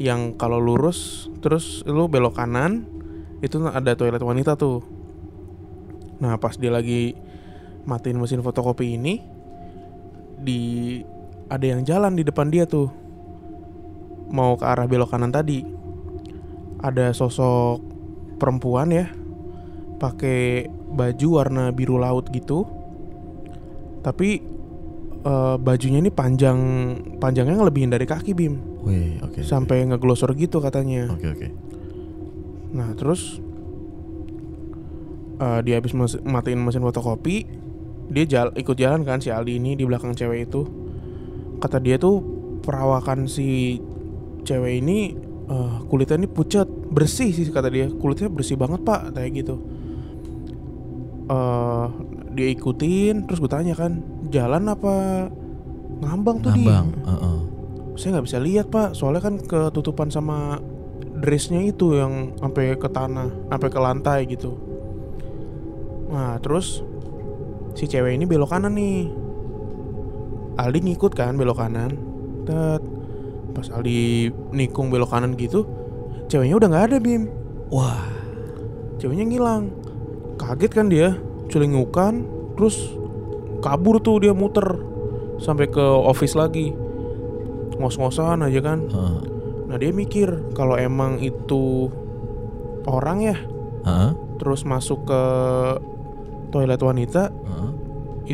yang 0.00 0.40
kalau 0.40 0.56
lurus 0.56 1.28
terus 1.44 1.84
lu 1.84 2.08
belok 2.08 2.40
kanan 2.40 2.88
itu 3.40 3.56
ada 3.66 3.96
toilet 3.96 4.20
wanita 4.20 4.56
tuh 4.56 4.84
Nah 6.20 6.36
pas 6.36 6.52
dia 6.52 6.68
lagi 6.68 7.16
matiin 7.88 8.20
mesin 8.20 8.44
fotokopi 8.44 9.00
ini 9.00 9.24
di 10.40 10.60
ada 11.48 11.64
yang 11.64 11.82
jalan 11.82 12.12
di 12.12 12.22
depan 12.22 12.52
dia 12.52 12.68
tuh 12.68 12.92
mau 14.30 14.54
ke 14.54 14.64
arah 14.68 14.86
belok 14.86 15.10
kanan 15.10 15.32
tadi 15.32 15.64
ada 16.80 17.10
sosok 17.16 17.82
perempuan 18.36 18.92
ya 18.92 19.08
pakai 20.00 20.68
baju 20.68 21.28
warna 21.40 21.64
biru 21.72 22.00
laut 22.00 22.28
gitu 22.32 22.64
tapi 24.00 24.40
eh, 25.24 25.56
bajunya 25.60 26.00
ini 26.00 26.08
panjang 26.08 26.58
panjangnya 27.20 27.60
ngelebihin 27.60 27.92
dari 27.92 28.08
kaki 28.08 28.32
bim 28.32 28.54
Wih, 28.80 29.20
oke. 29.20 29.40
oke. 29.40 29.44
sampai 29.44 29.84
ngeglosor 29.88 30.32
gitu 30.40 30.56
katanya 30.60 31.12
Oke, 31.12 31.28
oke. 31.28 31.46
Nah 32.70 32.94
terus 32.94 33.42
eh, 35.36 35.60
dia 35.62 35.78
habis 35.78 35.92
mes- 35.92 36.22
matiin 36.22 36.60
mesin 36.60 36.80
fotokopi 36.80 37.46
dia 38.10 38.24
jal 38.26 38.50
ikut 38.52 38.74
jalan 38.74 39.02
kan 39.02 39.18
si 39.18 39.30
Aldi 39.30 39.58
ini 39.58 39.74
di 39.74 39.86
belakang 39.86 40.14
cewek 40.14 40.50
itu 40.50 40.62
kata 41.58 41.78
dia 41.78 41.96
tuh 41.96 42.18
perawakan 42.60 43.26
si 43.26 43.78
cewek 44.42 44.82
ini 44.82 45.14
eh, 45.46 45.76
kulitnya 45.86 46.22
ini 46.22 46.28
pucat 46.28 46.66
bersih 46.66 47.30
sih 47.30 47.46
kata 47.48 47.68
dia 47.68 47.86
kulitnya 47.88 48.28
bersih 48.28 48.54
banget 48.54 48.82
pak 48.82 49.14
kayak 49.14 49.30
gitu 49.36 49.54
eh 51.30 51.86
dia 52.30 52.48
ikutin 52.48 53.26
terus 53.26 53.38
gue 53.38 53.50
tanya 53.50 53.74
kan 53.74 54.02
jalan 54.30 54.70
apa 54.70 55.26
ngambang 56.00 56.38
tuh 56.40 56.54
Ngambang. 56.54 56.86
Heeh. 57.02 57.38
saya 57.98 58.08
nggak 58.16 58.26
bisa 58.30 58.38
lihat 58.38 58.66
pak 58.70 58.94
soalnya 58.94 59.20
kan 59.20 59.34
ketutupan 59.38 60.08
sama 60.08 60.62
dressnya 61.20 61.60
itu 61.62 61.94
yang 61.94 62.34
sampai 62.40 62.74
ke 62.74 62.88
tanah 62.88 63.28
sampai 63.52 63.68
ke 63.68 63.78
lantai 63.78 64.18
gitu. 64.26 64.56
Nah 66.10 66.40
terus 66.40 66.82
si 67.76 67.86
cewek 67.86 68.16
ini 68.16 68.24
belok 68.24 68.50
kanan 68.50 68.74
nih. 68.74 69.06
Aldi 70.58 70.78
ngikut 70.82 71.12
kan 71.14 71.36
belok 71.36 71.60
kanan. 71.60 71.94
Tet. 72.48 72.82
pas 73.50 73.66
Aldi 73.66 74.30
nikung 74.54 74.94
belok 74.94 75.10
kanan 75.10 75.34
gitu 75.34 75.66
ceweknya 76.30 76.54
udah 76.56 76.68
nggak 76.70 76.86
ada 76.90 76.96
bim. 77.02 77.26
Wah. 77.74 78.06
ceweknya 79.02 79.26
ngilang. 79.26 79.74
Kaget 80.38 80.72
kan 80.72 80.86
dia 80.88 81.18
celingukan 81.50 82.24
terus 82.54 82.94
kabur 83.60 84.00
tuh 84.00 84.22
dia 84.22 84.32
muter 84.32 84.64
sampai 85.42 85.66
ke 85.68 85.82
office 85.82 86.38
lagi. 86.38 86.72
Ngos-ngosan 87.76 88.44
aja 88.44 88.60
kan. 88.62 88.78
Nah 89.70 89.78
dia 89.78 89.94
mikir 89.94 90.50
kalau 90.52 90.74
emang 90.74 91.22
itu 91.22 91.86
orang 92.90 93.22
ya 93.22 93.36
Heeh. 93.86 94.10
terus 94.42 94.66
masuk 94.66 95.06
ke 95.06 95.22
toilet 96.50 96.82
wanita 96.82 97.30
Heeh. 97.30 97.70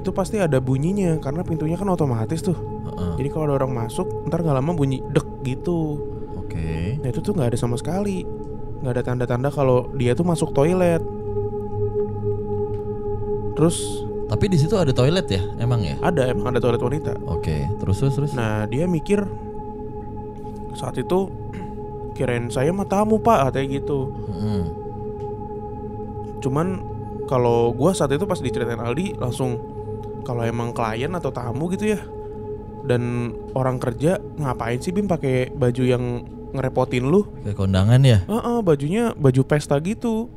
itu 0.01 0.11
pasti 0.17 0.41
ada 0.41 0.57
bunyinya 0.65 1.21
karena 1.21 1.45
pintunya 1.45 1.77
kan 1.77 1.93
otomatis 1.93 2.41
tuh. 2.41 2.57
Heeh. 2.57 3.13
Jadi 3.21 3.29
kalau 3.29 3.53
ada 3.53 3.61
orang 3.61 3.77
masuk 3.77 4.25
ntar 4.33 4.41
nggak 4.41 4.57
lama 4.57 4.73
bunyi 4.73 5.05
dek 5.13 5.45
gitu. 5.45 6.01
Oke. 6.41 6.97
Nah 7.05 7.09
itu 7.13 7.21
tuh 7.21 7.37
nggak 7.37 7.53
ada 7.53 7.59
sama 7.61 7.77
sekali, 7.77 8.25
nggak 8.81 8.93
ada 8.97 9.03
tanda-tanda 9.05 9.53
kalau 9.53 9.93
dia 9.93 10.17
tuh 10.17 10.25
masuk 10.25 10.57
toilet. 10.57 11.05
Terus 13.57 13.77
Tapi 14.27 14.51
di 14.51 14.59
situ 14.59 14.75
ada 14.75 14.91
toilet 14.91 15.31
ya, 15.31 15.39
emang 15.63 15.87
ya? 15.87 15.95
ada 16.03 16.27
emang 16.27 16.51
ada 16.51 16.59
toilet 16.59 16.83
wanita. 16.83 17.15
Oke, 17.31 17.63
terus 17.79 18.03
terus 18.03 18.15
terus. 18.19 18.31
Nah 18.35 18.67
dia 18.67 18.83
mikir 18.91 19.23
saat 20.77 21.01
itu 21.01 21.33
kirain 22.13 22.53
saya 22.53 22.69
mah 22.71 22.85
tamu 22.85 23.17
pak 23.17 23.49
katanya 23.51 23.81
gitu. 23.81 24.13
Mm-mm. 24.13 24.63
Cuman 26.45 26.85
kalau 27.25 27.73
gua 27.73 27.97
saat 27.97 28.13
itu 28.13 28.29
pas 28.29 28.39
diceritain 28.39 28.79
Aldi 28.79 29.17
langsung 29.17 29.57
kalau 30.23 30.45
emang 30.45 30.77
klien 30.77 31.11
atau 31.17 31.33
tamu 31.33 31.73
gitu 31.73 31.97
ya 31.97 32.01
dan 32.87 33.35
orang 33.57 33.83
kerja 33.83 34.23
ngapain 34.39 34.79
sih 34.79 34.95
Bim 34.95 35.11
pakai 35.11 35.51
baju 35.51 35.83
yang 35.83 36.05
ngerepotin 36.55 37.05
lu? 37.05 37.27
Kayak 37.43 37.59
kondangan 37.59 38.01
ya? 38.01 38.23
Heeh, 38.25 38.59
bajunya 38.63 39.13
baju 39.13 39.43
pesta 39.45 39.77
gitu. 39.83 40.31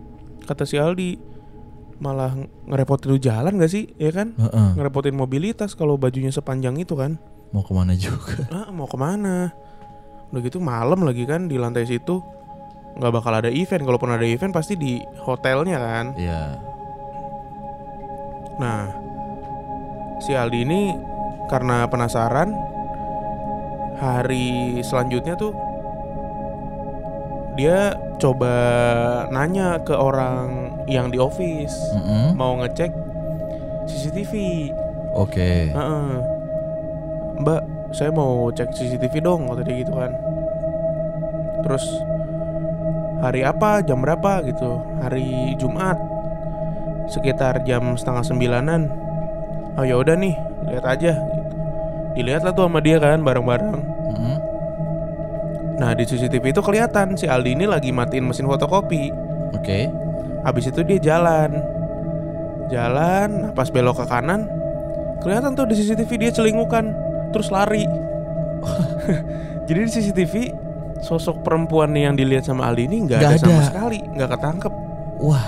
Kata 0.43 0.65
si 0.65 0.75
Aldi. 0.81 1.29
Malah 1.99 2.31
ngerepotin 2.67 3.07
lu 3.11 3.17
jalan 3.19 3.59
gak 3.59 3.71
sih? 3.71 3.91
Ya 3.99 4.09
kan? 4.11 4.33
Heeh. 4.35 4.69
Ngerepotin 4.75 5.15
mobilitas 5.15 5.77
kalau 5.77 5.95
bajunya 5.95 6.33
sepanjang 6.33 6.75
itu 6.81 6.97
kan. 6.97 7.21
Mau 7.53 7.61
ke 7.61 7.71
mana 7.71 7.93
juga? 7.93 8.49
Ah, 8.49 8.73
mau 8.73 8.89
ke 8.89 8.97
mana? 8.97 9.53
Udah 10.29 10.41
gitu 10.45 10.61
malam 10.61 11.01
lagi 11.01 11.25
kan 11.25 11.49
di 11.49 11.57
lantai 11.57 11.89
situ 11.89 12.21
nggak 12.99 13.13
bakal 13.13 13.33
ada 13.33 13.49
event. 13.49 13.83
Kalaupun 13.85 14.13
ada 14.13 14.25
event 14.25 14.53
pasti 14.53 14.77
di 14.77 15.01
hotelnya 15.25 15.77
kan. 15.79 16.05
Iya. 16.17 16.43
Nah, 18.59 18.81
si 20.19 20.35
Aldi 20.35 20.59
ini 20.67 20.81
karena 21.47 21.87
penasaran 21.87 22.51
hari 23.99 24.79
selanjutnya 24.83 25.35
tuh 25.35 25.51
dia 27.59 27.91
coba 28.19 28.53
nanya 29.31 29.79
ke 29.83 29.91
orang 29.91 30.71
yang 30.87 31.11
di 31.11 31.19
office 31.19 31.75
Mm-mm. 31.95 32.35
mau 32.35 32.55
ngecek 32.63 32.91
CCTV. 33.87 34.33
Oke. 35.15 35.71
Heeh. 35.73 36.09
Mbak, 37.39 37.61
saya 37.91 38.13
mau 38.13 38.49
cek 38.53 38.69
CCTV 38.73 39.21
dong 39.23 39.49
kata 39.49 39.61
dia 39.65 39.75
gitu 39.81 39.93
kan. 39.93 40.11
Terus 41.65 41.85
hari 43.19 43.43
apa, 43.43 43.83
jam 43.83 43.99
berapa 43.99 44.45
gitu? 44.47 44.79
Hari 45.03 45.57
Jumat 45.59 45.99
sekitar 47.09 47.65
jam 47.65 47.97
setengah 47.97 48.23
sembilanan. 48.23 48.81
Oh 49.75 49.85
ya 49.85 49.97
udah 49.97 50.15
nih, 50.15 50.35
lihat 50.69 50.85
aja. 50.85 51.13
Gitu. 51.17 51.49
Dilihat 52.19 52.41
lah 52.45 52.53
tuh 52.53 52.67
sama 52.69 52.79
dia 52.79 53.01
kan 53.01 53.21
bareng-bareng. 53.21 53.69
Mm-mm. 53.75 54.37
Nah 55.79 55.95
di 55.95 56.03
CCTV 56.03 56.51
itu 56.51 56.61
kelihatan 56.61 57.15
si 57.15 57.25
Aldi 57.25 57.55
ini 57.55 57.65
lagi 57.65 57.89
matiin 57.95 58.27
mesin 58.27 58.45
fotokopi. 58.45 59.09
Oke. 59.55 59.89
Habis 60.43 60.71
itu 60.71 60.83
dia 60.87 60.99
jalan, 60.99 61.59
jalan. 62.71 63.29
nah 63.43 63.51
Pas 63.51 63.67
belok 63.67 64.03
ke 64.03 64.05
kanan, 64.07 64.47
kelihatan 65.19 65.51
tuh 65.55 65.67
di 65.67 65.75
CCTV 65.75 66.11
dia 66.15 66.31
celingukan, 66.31 66.95
terus 67.29 67.49
lari. 67.49 67.83
Jadi 69.67 69.79
di 69.79 69.91
CCTV 69.91 70.33
sosok 70.99 71.41
perempuan 71.41 71.93
yang 71.93 72.13
dilihat 72.13 72.43
sama 72.43 72.67
Aldi 72.67 72.83
ini 72.85 72.97
nggak 73.05 73.19
Nggak 73.19 73.31
ada, 73.31 73.39
sama 73.39 73.53
ada. 73.55 73.67
sekali, 73.67 73.99
nggak 74.03 74.29
ketangkep. 74.33 74.73
Wah. 75.19 75.45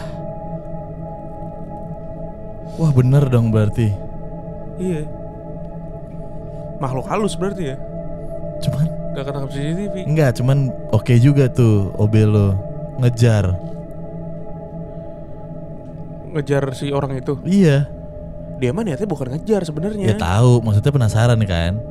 Wah 2.77 2.91
bener 2.91 3.23
dong 3.27 3.49
berarti. 3.49 3.91
Iya. 4.77 5.03
Makhluk 6.77 7.05
halus 7.05 7.35
berarti 7.35 7.69
ya, 7.69 7.77
Cuman 8.59 8.85
nggak 9.13 9.25
ketangkep 9.27 9.49
CCTV. 9.51 9.95
enggak, 10.07 10.31
cuman 10.33 10.57
oke 10.89 11.13
juga 11.19 11.45
tuh 11.45 11.93
OB 11.93 12.13
lo 12.25 12.47
ngejar. 12.97 13.53
Ngejar 16.31 16.63
si 16.71 16.89
orang 16.89 17.19
itu. 17.19 17.35
Iya. 17.43 17.85
Dia 18.61 18.69
mah 18.69 18.85
niatnya 18.85 19.09
bukan 19.09 19.33
ngejar 19.33 19.65
sebenarnya. 19.65 20.13
Ya 20.13 20.15
tahu, 20.15 20.61
maksudnya 20.61 20.93
penasaran 20.93 21.41
kan? 21.43 21.81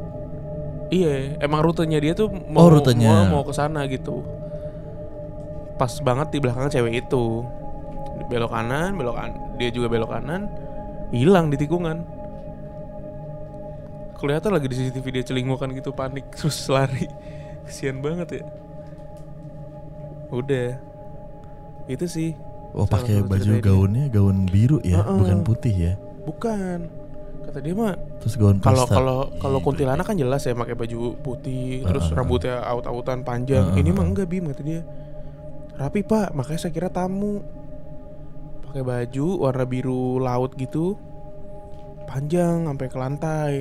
Iya, 0.87 1.39
emang 1.39 1.63
rutenya 1.63 1.99
dia 1.99 2.15
tuh 2.15 2.31
mau 2.31 2.67
Oh, 2.67 2.71
rutenya. 2.71 3.27
mau, 3.27 3.43
mau 3.43 3.43
ke 3.43 3.51
sana 3.51 3.87
gitu. 3.87 4.23
Pas 5.75 5.91
banget 5.99 6.31
di 6.31 6.39
belakang 6.39 6.71
cewek 6.71 7.07
itu. 7.07 7.43
Belok 8.27 8.55
kanan, 8.55 8.95
belok 8.95 9.19
kanan, 9.19 9.35
dia 9.59 9.71
juga 9.71 9.91
belok 9.91 10.11
kanan, 10.11 10.47
hilang 11.11 11.51
di 11.51 11.59
tikungan. 11.59 12.07
Kelihatan 14.15 14.53
lagi 14.53 14.67
di 14.69 14.75
CCTV 14.77 15.07
dia 15.11 15.25
celingukan 15.25 15.73
gitu 15.73 15.91
panik 15.91 16.31
terus 16.39 16.69
lari. 16.69 17.11
Kesian 17.67 17.99
banget 17.99 18.39
ya. 18.39 18.45
Udah. 20.31 20.79
Itu 21.87 22.07
sih. 22.07 22.39
Oh 22.71 22.87
pakai 22.87 23.27
baju 23.27 23.59
gaunnya 23.59 24.07
gaun 24.07 24.47
biru 24.47 24.79
ya, 24.87 25.03
Heeh. 25.03 25.17
bukan 25.19 25.39
putih 25.43 25.75
ya. 25.75 25.95
Bukan. 26.25 26.79
Kata 27.41 27.59
dia 27.59 27.73
mah 27.73 27.97
Terus 28.21 28.37
gaun 28.37 28.61
kalau 28.61 28.85
kalau 28.85 29.19
kalau 29.41 29.59
Iya, 29.59 29.65
kuntilanak 29.65 30.05
kan 30.05 30.17
jelas 30.21 30.45
ya 30.45 30.53
pakai 30.53 30.77
baju 30.77 31.17
putih 31.25 31.83
terus 31.89 32.13
Heeh. 32.13 32.17
rambutnya 32.21 32.61
aut-autan 32.69 33.25
panjang 33.25 33.73
Heeh. 33.73 33.81
ini 33.81 33.91
mah 33.97 34.05
enggak 34.05 34.29
bim 34.29 34.45
kata 34.53 34.61
dia 34.61 34.85
rapi 35.81 36.05
pak 36.05 36.37
makanya 36.37 36.61
saya 36.61 36.77
kira 36.77 36.93
tamu 36.93 37.41
pakai 38.69 38.85
baju 38.85 39.27
warna 39.41 39.65
biru 39.65 40.21
laut 40.21 40.53
gitu 40.61 41.01
panjang 42.05 42.69
sampai 42.69 42.87
ke 42.93 42.97
lantai 43.01 43.53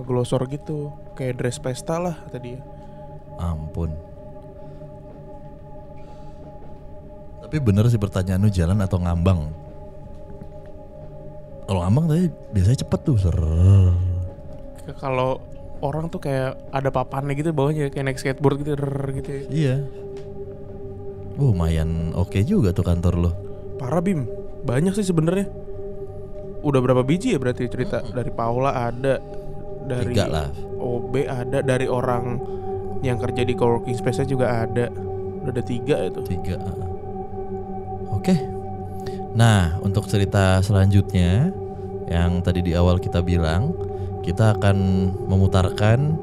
ngeglosor 0.00 0.48
gitu 0.48 0.88
kayak 1.12 1.36
dress 1.36 1.60
pesta 1.60 2.00
lah 2.00 2.16
kata 2.26 2.40
dia 2.40 2.58
Ampun. 3.38 3.94
Tapi 7.38 7.56
bener 7.62 7.86
sih 7.86 8.02
pertanyaan 8.02 8.42
lu 8.42 8.50
jalan 8.50 8.82
atau 8.82 8.98
ngambang. 8.98 9.46
Kalau 11.68 11.84
ngambang 11.84 12.06
tadi 12.08 12.24
biasanya 12.56 12.78
cepet 12.80 13.00
tuh. 13.04 13.16
Ser. 13.20 13.36
Kalau 14.96 15.44
orang 15.84 16.08
tuh 16.08 16.16
kayak 16.24 16.56
ada 16.72 16.88
papannya 16.88 17.36
gitu 17.36 17.52
bawahnya 17.52 17.92
kayak 17.92 18.08
naik 18.08 18.18
skateboard 18.18 18.64
gitu 18.64 18.72
rrrr 18.74 19.08
gitu 19.20 19.28
ya. 19.28 19.42
Iya. 19.52 19.76
Oh, 21.38 21.54
lumayan 21.54 22.16
oke 22.16 22.40
juga 22.42 22.72
tuh 22.72 22.82
kantor 22.82 23.14
lo. 23.20 23.30
Parah 23.78 24.02
Bim, 24.02 24.26
banyak 24.64 24.96
sih 24.96 25.06
sebenarnya. 25.06 25.46
Udah 26.66 26.82
berapa 26.82 27.06
biji 27.06 27.36
ya 27.36 27.38
berarti 27.38 27.70
cerita 27.70 28.02
dari 28.02 28.32
Paula 28.34 28.74
ada, 28.90 29.22
dari 29.86 30.10
Tiga 30.16 30.26
lah. 30.26 30.50
OB 30.80 31.14
ada, 31.30 31.62
dari 31.62 31.86
orang 31.86 32.42
yang 33.06 33.22
kerja 33.22 33.46
di 33.46 33.54
coworking 33.54 33.94
space 33.94 34.26
juga 34.26 34.66
ada. 34.66 34.90
Udah 35.44 35.52
ada 35.54 35.62
tiga 35.62 36.10
itu. 36.10 36.20
Tiga. 36.26 36.58
Oke. 38.10 38.57
Nah, 39.38 39.78
untuk 39.78 40.10
cerita 40.10 40.58
selanjutnya 40.58 41.54
yang 42.10 42.42
tadi 42.42 42.58
di 42.58 42.74
awal 42.74 42.98
kita 42.98 43.22
bilang, 43.22 43.70
kita 44.26 44.58
akan 44.58 44.76
memutarkan 45.30 46.18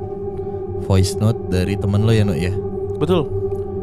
voice 0.84 1.16
note 1.16 1.48
dari 1.48 1.80
temen 1.80 2.04
lo 2.04 2.12
ya, 2.12 2.28
Nuk 2.28 2.36
ya. 2.36 2.52
Betul. 3.00 3.24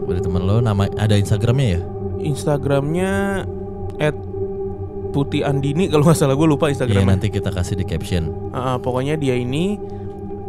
Dari 0.05 0.21
temen 0.21 0.45
lo 0.45 0.61
nama 0.61 0.85
ada 1.01 1.16
Instagramnya 1.16 1.68
ya? 1.79 1.81
Instagramnya 2.21 3.42
at 3.97 4.14
Putih 5.12 5.45
Andini 5.45 5.92
kalau 5.92 6.09
nggak 6.09 6.16
salah 6.16 6.37
gue 6.37 6.49
lupa 6.49 6.68
Iya, 6.68 6.85
Instagramnya. 6.85 7.09
nanti 7.16 7.29
kita 7.33 7.49
kasih 7.53 7.81
di 7.81 7.85
caption. 7.88 8.53
Ah, 8.53 8.77
pokoknya 8.77 9.16
dia 9.16 9.33
ini 9.33 9.81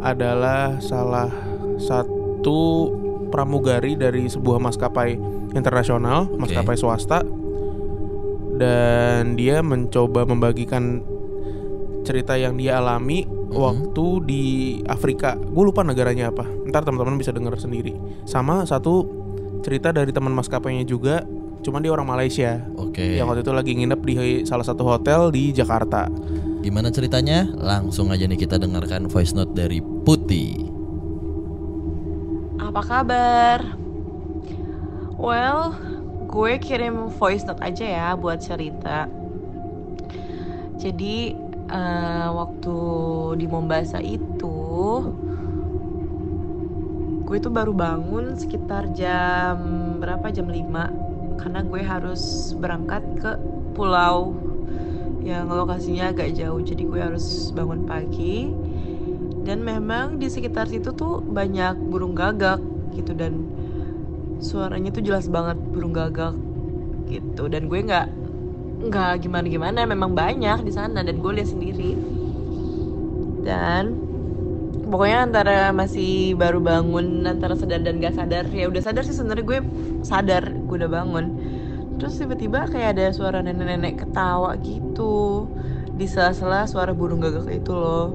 adalah 0.00 0.76
salah 0.84 1.32
satu 1.80 2.92
pramugari 3.28 3.96
dari 3.96 4.28
sebuah 4.28 4.60
maskapai 4.60 5.16
internasional, 5.56 6.28
Oke. 6.28 6.36
maskapai 6.48 6.76
swasta. 6.76 7.24
Dan 8.54 9.34
dia 9.34 9.60
mencoba 9.60 10.22
membagikan 10.22 11.02
cerita 12.04 12.36
yang 12.36 12.54
dia 12.60 12.78
alami 12.78 13.24
waktu 13.50 14.06
di 14.28 14.44
Afrika. 14.86 15.34
Gue 15.34 15.70
lupa 15.72 15.82
negaranya 15.82 16.30
apa. 16.30 16.44
Ntar 16.68 16.84
teman-teman 16.84 17.18
bisa 17.18 17.32
dengar 17.32 17.56
sendiri. 17.56 17.96
Sama 18.28 18.62
satu 18.68 19.08
cerita 19.64 19.90
dari 19.90 20.12
teman 20.12 20.36
maskapainya 20.36 20.84
juga, 20.84 21.24
cuman 21.64 21.80
dia 21.80 21.90
orang 21.90 22.06
Malaysia. 22.06 22.60
Oke. 22.76 23.16
Yang 23.16 23.26
waktu 23.26 23.42
itu 23.42 23.52
lagi 23.56 23.72
nginep 23.74 24.00
di 24.04 24.14
salah 24.44 24.66
satu 24.66 24.84
hotel 24.84 25.32
di 25.32 25.50
Jakarta. 25.50 26.06
Gimana 26.60 26.92
ceritanya? 26.92 27.48
Langsung 27.56 28.12
aja 28.12 28.28
nih 28.28 28.40
kita 28.40 28.60
dengarkan 28.60 29.08
voice 29.08 29.32
note 29.32 29.56
dari 29.56 29.80
Putih. 29.80 30.68
Apa 32.60 32.80
kabar? 32.84 33.58
Well, 35.16 35.72
gue 36.34 36.58
kirim 36.58 37.14
voice 37.14 37.46
note 37.46 37.62
aja 37.62 37.86
ya 37.86 38.08
buat 38.18 38.42
cerita. 38.42 39.06
Jadi 40.74 41.30
eh, 41.70 42.28
waktu 42.34 42.78
di 43.38 43.46
Mombasa 43.46 44.02
itu 44.02 44.58
gue 47.24 47.38
tuh 47.38 47.54
baru 47.54 47.70
bangun 47.70 48.34
sekitar 48.34 48.90
jam 48.98 49.56
berapa? 50.02 50.26
Jam 50.34 50.50
5 50.50 50.90
karena 51.38 51.62
gue 51.62 51.80
harus 51.86 52.50
berangkat 52.58 53.02
ke 53.22 53.30
pulau 53.78 54.34
yang 55.22 55.48
lokasinya 55.48 56.12
agak 56.12 56.34
jauh 56.34 56.60
jadi 56.60 56.82
gue 56.82 57.00
harus 57.00 57.54
bangun 57.54 57.86
pagi. 57.86 58.50
Dan 59.44 59.62
memang 59.62 60.18
di 60.18 60.26
sekitar 60.26 60.66
situ 60.66 60.90
tuh 60.96 61.22
banyak 61.22 61.78
burung 61.78 62.16
gagak 62.16 62.58
gitu 62.96 63.12
dan 63.12 63.44
suaranya 64.44 64.92
tuh 64.92 65.00
jelas 65.00 65.26
banget 65.32 65.56
burung 65.72 65.96
gagak 65.96 66.36
gitu. 67.08 67.48
Dan 67.48 67.72
gue 67.72 67.80
nggak 67.80 68.06
nggak 68.84 69.12
gimana 69.24 69.46
gimana 69.48 69.78
memang 69.88 70.12
banyak 70.12 70.60
di 70.60 70.72
sana 70.72 71.00
dan 71.00 71.16
gue 71.16 71.32
lihat 71.32 71.48
sendiri. 71.48 71.96
Dan 73.44 73.96
pokoknya 74.84 75.18
antara 75.24 75.72
masih 75.72 76.36
baru 76.36 76.60
bangun 76.60 77.24
antara 77.24 77.56
sadar 77.56 77.80
dan 77.80 77.98
gak 77.98 78.14
sadar 78.14 78.44
ya 78.52 78.68
udah 78.68 78.82
sadar 78.84 79.02
sih 79.02 79.16
sebenarnya 79.16 79.44
gue 79.44 79.58
sadar 80.04 80.44
gue 80.52 80.76
udah 80.76 80.92
bangun. 80.92 81.26
Terus 81.96 82.20
tiba-tiba 82.20 82.68
kayak 82.68 82.98
ada 82.98 83.10
suara 83.16 83.40
nenek-nenek 83.40 84.04
ketawa 84.04 84.54
gitu. 84.60 85.48
Di 85.94 86.04
sela-sela 86.10 86.66
suara 86.68 86.92
burung 86.92 87.22
gagak 87.22 87.48
itu 87.48 87.72
loh. 87.72 88.12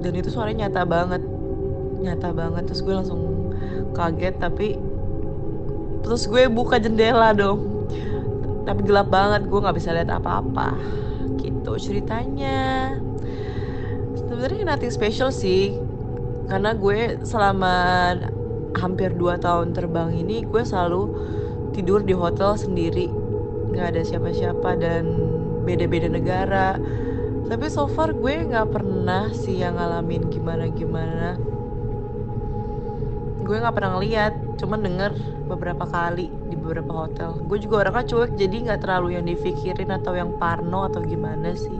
Dan 0.00 0.12
itu 0.16 0.32
suaranya 0.32 0.66
nyata 0.66 0.82
banget 0.88 1.22
nyata 2.00 2.28
banget. 2.32 2.62
Terus 2.66 2.80
gue 2.82 2.94
langsung 2.96 3.39
kaget 3.92 4.36
tapi 4.38 4.78
terus 6.00 6.24
gue 6.26 6.48
buka 6.48 6.80
jendela 6.80 7.36
dong. 7.36 7.86
Tapi 8.64 8.80
gelap 8.86 9.08
banget 9.08 9.48
gue 9.48 9.58
nggak 9.60 9.76
bisa 9.76 9.92
lihat 9.92 10.10
apa-apa. 10.12 10.76
Gitu 11.40 11.72
ceritanya. 11.80 12.94
Sebenarnya 14.16 14.74
nothing 14.74 14.92
special 14.92 15.30
sih. 15.34 15.76
Karena 16.50 16.74
gue 16.74 17.22
selama 17.22 17.74
hampir 18.78 19.14
2 19.14 19.42
tahun 19.42 19.74
terbang 19.74 20.14
ini 20.14 20.46
gue 20.46 20.62
selalu 20.62 21.02
tidur 21.74 22.02
di 22.02 22.14
hotel 22.14 22.58
sendiri. 22.58 23.10
Nggak 23.70 23.86
ada 23.96 24.02
siapa-siapa 24.02 24.70
dan 24.78 25.04
beda-beda 25.62 26.10
negara. 26.10 26.78
Tapi 27.50 27.66
so 27.66 27.90
far 27.90 28.14
gue 28.14 28.34
nggak 28.50 28.70
pernah 28.70 29.30
sih 29.34 29.58
yang 29.58 29.74
ngalamin 29.78 30.30
gimana-gimana 30.30 31.34
gue 33.50 33.58
nggak 33.58 33.74
pernah 33.74 33.98
ngeliat 33.98 34.62
cuman 34.62 34.78
denger 34.78 35.12
beberapa 35.50 35.82
kali 35.82 36.30
di 36.46 36.54
beberapa 36.54 37.02
hotel. 37.02 37.34
Gue 37.50 37.58
juga 37.58 37.82
orangnya 37.82 38.06
cuek 38.06 38.38
jadi 38.38 38.56
nggak 38.70 38.86
terlalu 38.86 39.18
yang 39.18 39.26
dipikirin 39.26 39.90
atau 39.90 40.14
yang 40.14 40.38
parno 40.38 40.86
atau 40.86 41.02
gimana 41.02 41.50
sih. 41.58 41.74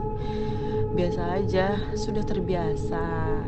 Biasa 0.91 1.39
aja 1.39 1.79
sudah 1.95 2.27
terbiasa 2.27 2.99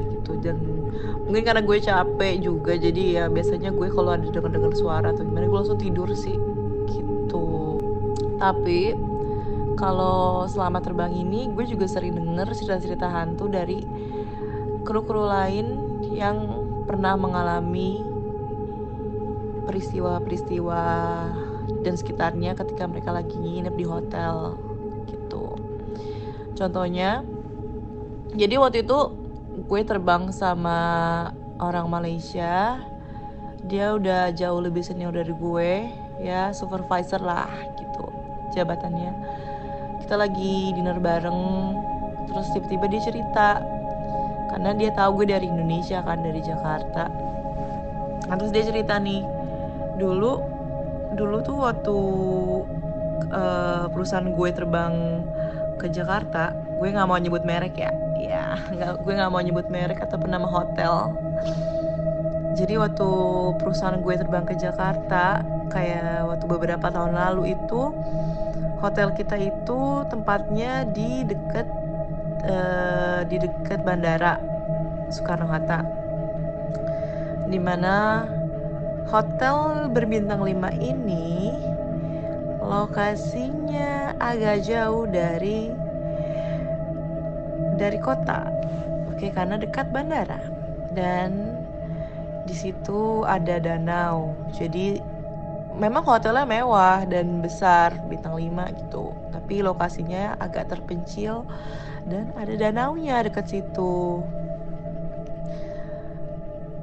gitu. 0.07 0.39
Dan 0.39 0.87
mungkin 1.27 1.43
karena 1.43 1.59
gue 1.67 1.77
capek 1.83 2.39
juga 2.39 2.79
jadi 2.79 3.03
ya 3.19 3.23
biasanya 3.27 3.75
gue 3.75 3.91
kalau 3.91 4.15
ada 4.15 4.23
denger 4.23 4.55
dengar 4.55 4.71
suara 4.71 5.11
atau 5.11 5.27
gimana 5.27 5.51
gue 5.51 5.59
langsung 5.59 5.83
tidur 5.83 6.07
sih 6.15 6.39
gitu. 6.95 7.75
Tapi 8.39 8.95
kalau 9.75 10.47
selama 10.47 10.79
terbang 10.79 11.11
ini 11.11 11.51
gue 11.51 11.67
juga 11.67 11.91
sering 11.91 12.15
denger 12.15 12.55
cerita-cerita 12.55 13.11
hantu 13.11 13.51
dari 13.51 13.83
kru-kru 14.87 15.27
lain 15.27 15.75
yang 16.07 16.62
pernah 16.83 17.15
mengalami 17.15 18.03
peristiwa-peristiwa 19.63 20.83
dan 21.83 21.93
sekitarnya 21.95 22.55
ketika 22.59 22.83
mereka 22.87 23.15
lagi 23.15 23.35
nginep 23.39 23.75
di 23.75 23.85
hotel 23.87 24.59
gitu. 25.07 25.55
Contohnya, 26.53 27.23
jadi 28.35 28.59
waktu 28.59 28.83
itu 28.83 28.99
gue 29.65 29.81
terbang 29.85 30.29
sama 30.35 30.79
orang 31.61 31.87
Malaysia. 31.87 32.81
Dia 33.63 33.95
udah 33.95 34.35
jauh 34.35 34.59
lebih 34.59 34.83
senior 34.83 35.15
dari 35.15 35.31
gue, 35.31 35.71
ya 36.19 36.51
supervisor 36.51 37.23
lah 37.23 37.47
gitu 37.79 38.05
jabatannya. 38.51 39.11
Kita 40.03 40.19
lagi 40.19 40.75
dinner 40.75 40.99
bareng, 40.99 41.41
terus 42.27 42.51
tiba-tiba 42.51 42.85
dia 42.91 43.01
cerita 43.07 43.63
karena 44.53 44.69
dia 44.77 44.93
tahu 44.93 45.25
gue 45.25 45.33
dari 45.33 45.49
Indonesia 45.49 46.05
kan 46.05 46.21
dari 46.21 46.37
Jakarta. 46.45 47.09
Nah, 48.29 48.35
terus 48.37 48.53
dia 48.53 48.63
cerita 48.69 49.01
nih, 49.01 49.25
dulu 49.97 50.37
dulu 51.17 51.37
tuh 51.41 51.57
waktu 51.57 51.95
uh, 53.33 53.85
perusahaan 53.89 54.29
gue 54.29 54.49
terbang 54.53 54.93
ke 55.77 55.89
Jakarta 55.89 56.53
gue 56.53 56.89
nggak 56.89 57.07
mau 57.07 57.19
nyebut 57.21 57.45
merek 57.45 57.77
ya 57.77 57.91
ya 58.17 58.57
nggak 58.57 59.05
gue 59.05 59.13
nggak 59.13 59.31
mau 59.31 59.41
nyebut 59.43 59.67
merek 59.69 60.01
ataupun 60.01 60.33
nama 60.33 60.47
hotel 60.49 61.13
jadi 62.53 62.77
waktu 62.81 63.09
perusahaan 63.57 63.97
gue 64.01 64.15
terbang 64.17 64.45
ke 64.45 64.57
Jakarta 64.57 65.41
kayak 65.73 66.29
waktu 66.29 66.45
beberapa 66.45 66.87
tahun 66.89 67.17
lalu 67.17 67.57
itu 67.57 67.93
hotel 68.81 69.15
kita 69.15 69.39
itu 69.39 70.05
tempatnya 70.11 70.85
di 70.85 71.25
dekat 71.25 71.65
uh, 72.47 73.19
di 73.27 73.37
dekat 73.39 73.83
bandara 73.83 74.39
Soekarno 75.09 75.47
Hatta 75.47 75.83
di 77.47 77.59
mana 77.59 78.25
Hotel 79.13 79.91
berbintang 79.91 80.41
5 80.41 80.73
ini 80.79 81.51
lokasinya 82.63 84.15
agak 84.15 84.63
jauh 84.63 85.03
dari 85.03 85.69
dari 87.75 87.99
kota. 87.99 88.47
Oke, 89.11 89.27
karena 89.35 89.59
dekat 89.59 89.91
bandara. 89.91 90.39
Dan 90.95 91.59
di 92.47 92.55
situ 92.55 93.27
ada 93.27 93.59
danau. 93.59 94.31
Jadi 94.55 94.97
memang 95.75 96.05
hotelnya 96.07 96.47
mewah 96.47 97.03
dan 97.03 97.43
besar, 97.43 97.93
bintang 98.07 98.39
5 98.39 98.71
gitu. 98.79 99.11
Tapi 99.35 99.61
lokasinya 99.61 100.39
agak 100.39 100.71
terpencil 100.71 101.43
dan 102.07 102.31
ada 102.35 102.53
danaunya 102.55 103.23
dekat 103.23 103.47
situ. 103.47 104.23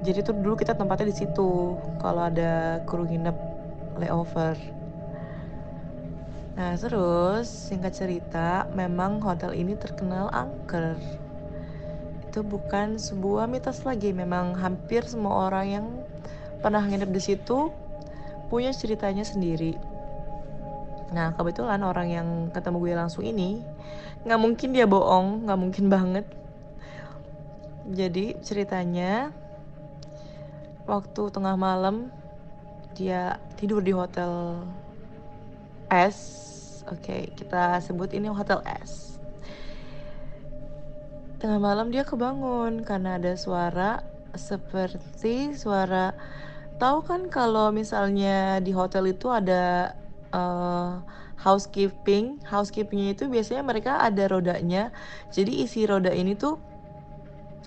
Jadi 0.01 0.25
tuh 0.25 0.33
dulu 0.33 0.57
kita 0.57 0.73
tempatnya 0.73 1.13
di 1.13 1.17
situ 1.17 1.77
kalau 2.01 2.25
ada 2.25 2.81
kru 2.89 3.05
nginep 3.05 3.37
layover. 4.01 4.57
Nah 6.57 6.73
terus 6.81 7.49
singkat 7.49 7.93
cerita 7.93 8.65
memang 8.73 9.21
hotel 9.21 9.53
ini 9.53 9.77
terkenal 9.77 10.33
angker. 10.33 10.97
Itu 12.25 12.41
bukan 12.41 12.97
sebuah 12.97 13.45
mitos 13.45 13.85
lagi 13.85 14.17
memang 14.17 14.57
hampir 14.57 15.05
semua 15.05 15.53
orang 15.53 15.67
yang 15.69 15.87
pernah 16.65 16.81
nginep 16.81 17.11
di 17.13 17.21
situ 17.21 17.69
punya 18.49 18.73
ceritanya 18.73 19.25
sendiri 19.25 19.90
nah 21.11 21.35
kebetulan 21.35 21.83
orang 21.83 22.09
yang 22.09 22.29
ketemu 22.55 22.77
gue 22.79 22.95
langsung 22.95 23.25
ini 23.27 23.59
nggak 24.23 24.41
mungkin 24.41 24.69
dia 24.71 24.87
bohong 24.87 25.49
nggak 25.49 25.61
mungkin 25.61 25.87
banget. 25.89 26.27
Jadi 27.91 28.39
ceritanya 28.45 29.35
waktu 30.85 31.23
tengah 31.33 31.57
malam 31.57 32.13
dia 32.95 33.41
tidur 33.57 33.81
di 33.81 33.91
hotel 33.97 34.63
S. 35.89 36.19
Oke 36.91 37.03
okay, 37.03 37.23
kita 37.35 37.81
sebut 37.83 38.13
ini 38.13 38.29
hotel 38.31 38.61
S. 38.67 39.19
Tengah 41.41 41.57
malam 41.57 41.89
dia 41.89 42.05
kebangun 42.05 42.85
karena 42.85 43.17
ada 43.17 43.33
suara 43.35 44.05
seperti 44.37 45.57
suara 45.57 46.15
tahu 46.79 47.03
kan 47.03 47.27
kalau 47.33 47.73
misalnya 47.75 48.61
di 48.63 48.71
hotel 48.71 49.11
itu 49.11 49.29
ada 49.33 49.97
uh, 50.35 51.03
housekeeping. 51.41 52.41
Housekeepingnya 52.45 53.17
itu 53.17 53.25
biasanya 53.27 53.63
mereka 53.65 54.01
ada 54.03 54.25
rodanya. 54.29 54.93
Jadi 55.33 55.65
isi 55.65 55.85
roda 55.89 56.13
ini 56.13 56.37
tuh 56.37 56.59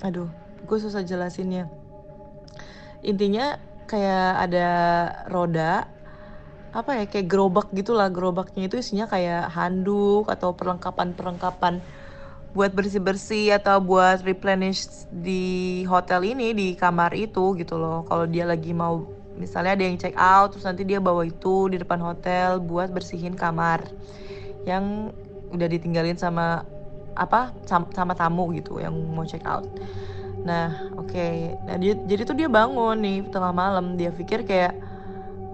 aduh 0.03 0.29
gue 0.63 0.77
susah 0.79 1.03
jelasinnya. 1.03 1.67
Intinya 3.03 3.59
kayak 3.87 4.49
ada 4.49 4.67
roda 5.27 5.87
apa 6.73 7.03
ya 7.03 7.05
kayak 7.05 7.27
gerobak 7.29 7.67
gitulah. 7.75 8.09
Gerobaknya 8.09 8.65
itu 8.71 8.79
isinya 8.79 9.05
kayak 9.05 9.53
handuk 9.53 10.29
atau 10.31 10.55
perlengkapan-perlengkapan 10.55 11.83
buat 12.53 12.69
bersih-bersih 12.69 13.57
atau 13.57 13.81
buat 13.81 14.21
replenish 14.21 15.09
di 15.09 15.81
hotel 15.89 16.21
ini 16.21 16.53
di 16.53 16.67
kamar 16.77 17.17
itu 17.17 17.57
gitu 17.57 17.81
loh. 17.81 18.05
Kalau 18.05 18.29
dia 18.29 18.45
lagi 18.45 18.71
mau 18.77 19.22
misalnya 19.37 19.73
ada 19.77 19.83
yang 19.83 19.97
check 19.97 20.13
out 20.17 20.53
terus 20.53 20.65
nanti 20.65 20.85
dia 20.85 21.01
bawa 21.01 21.25
itu 21.25 21.69
di 21.71 21.81
depan 21.81 21.97
hotel 22.01 22.61
buat 22.61 22.93
bersihin 22.93 23.33
kamar 23.33 23.85
yang 24.63 25.11
udah 25.53 25.67
ditinggalin 25.69 26.17
sama 26.17 26.65
apa 27.13 27.53
sama, 27.69 27.85
sama 27.93 28.13
tamu 28.17 28.49
gitu 28.57 28.81
yang 28.81 28.93
mau 29.13 29.25
check 29.25 29.45
out 29.45 29.65
Nah, 30.43 30.91
oke. 30.99 31.07
Okay. 31.11 31.55
Nah, 31.63 31.79
jadi 31.79 32.21
tuh 32.27 32.35
dia 32.35 32.51
bangun 32.51 32.99
nih 32.99 33.17
tengah 33.31 33.55
malam. 33.55 33.95
Dia 33.95 34.11
pikir 34.11 34.43
kayak 34.43 34.75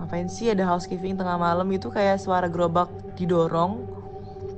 ngapain 0.02 0.26
sih 0.26 0.50
ada 0.50 0.66
housekeeping 0.66 1.14
tengah 1.14 1.38
malam 1.38 1.70
itu 1.70 1.94
kayak 1.94 2.18
suara 2.18 2.50
gerobak 2.50 2.90
didorong. 3.14 3.86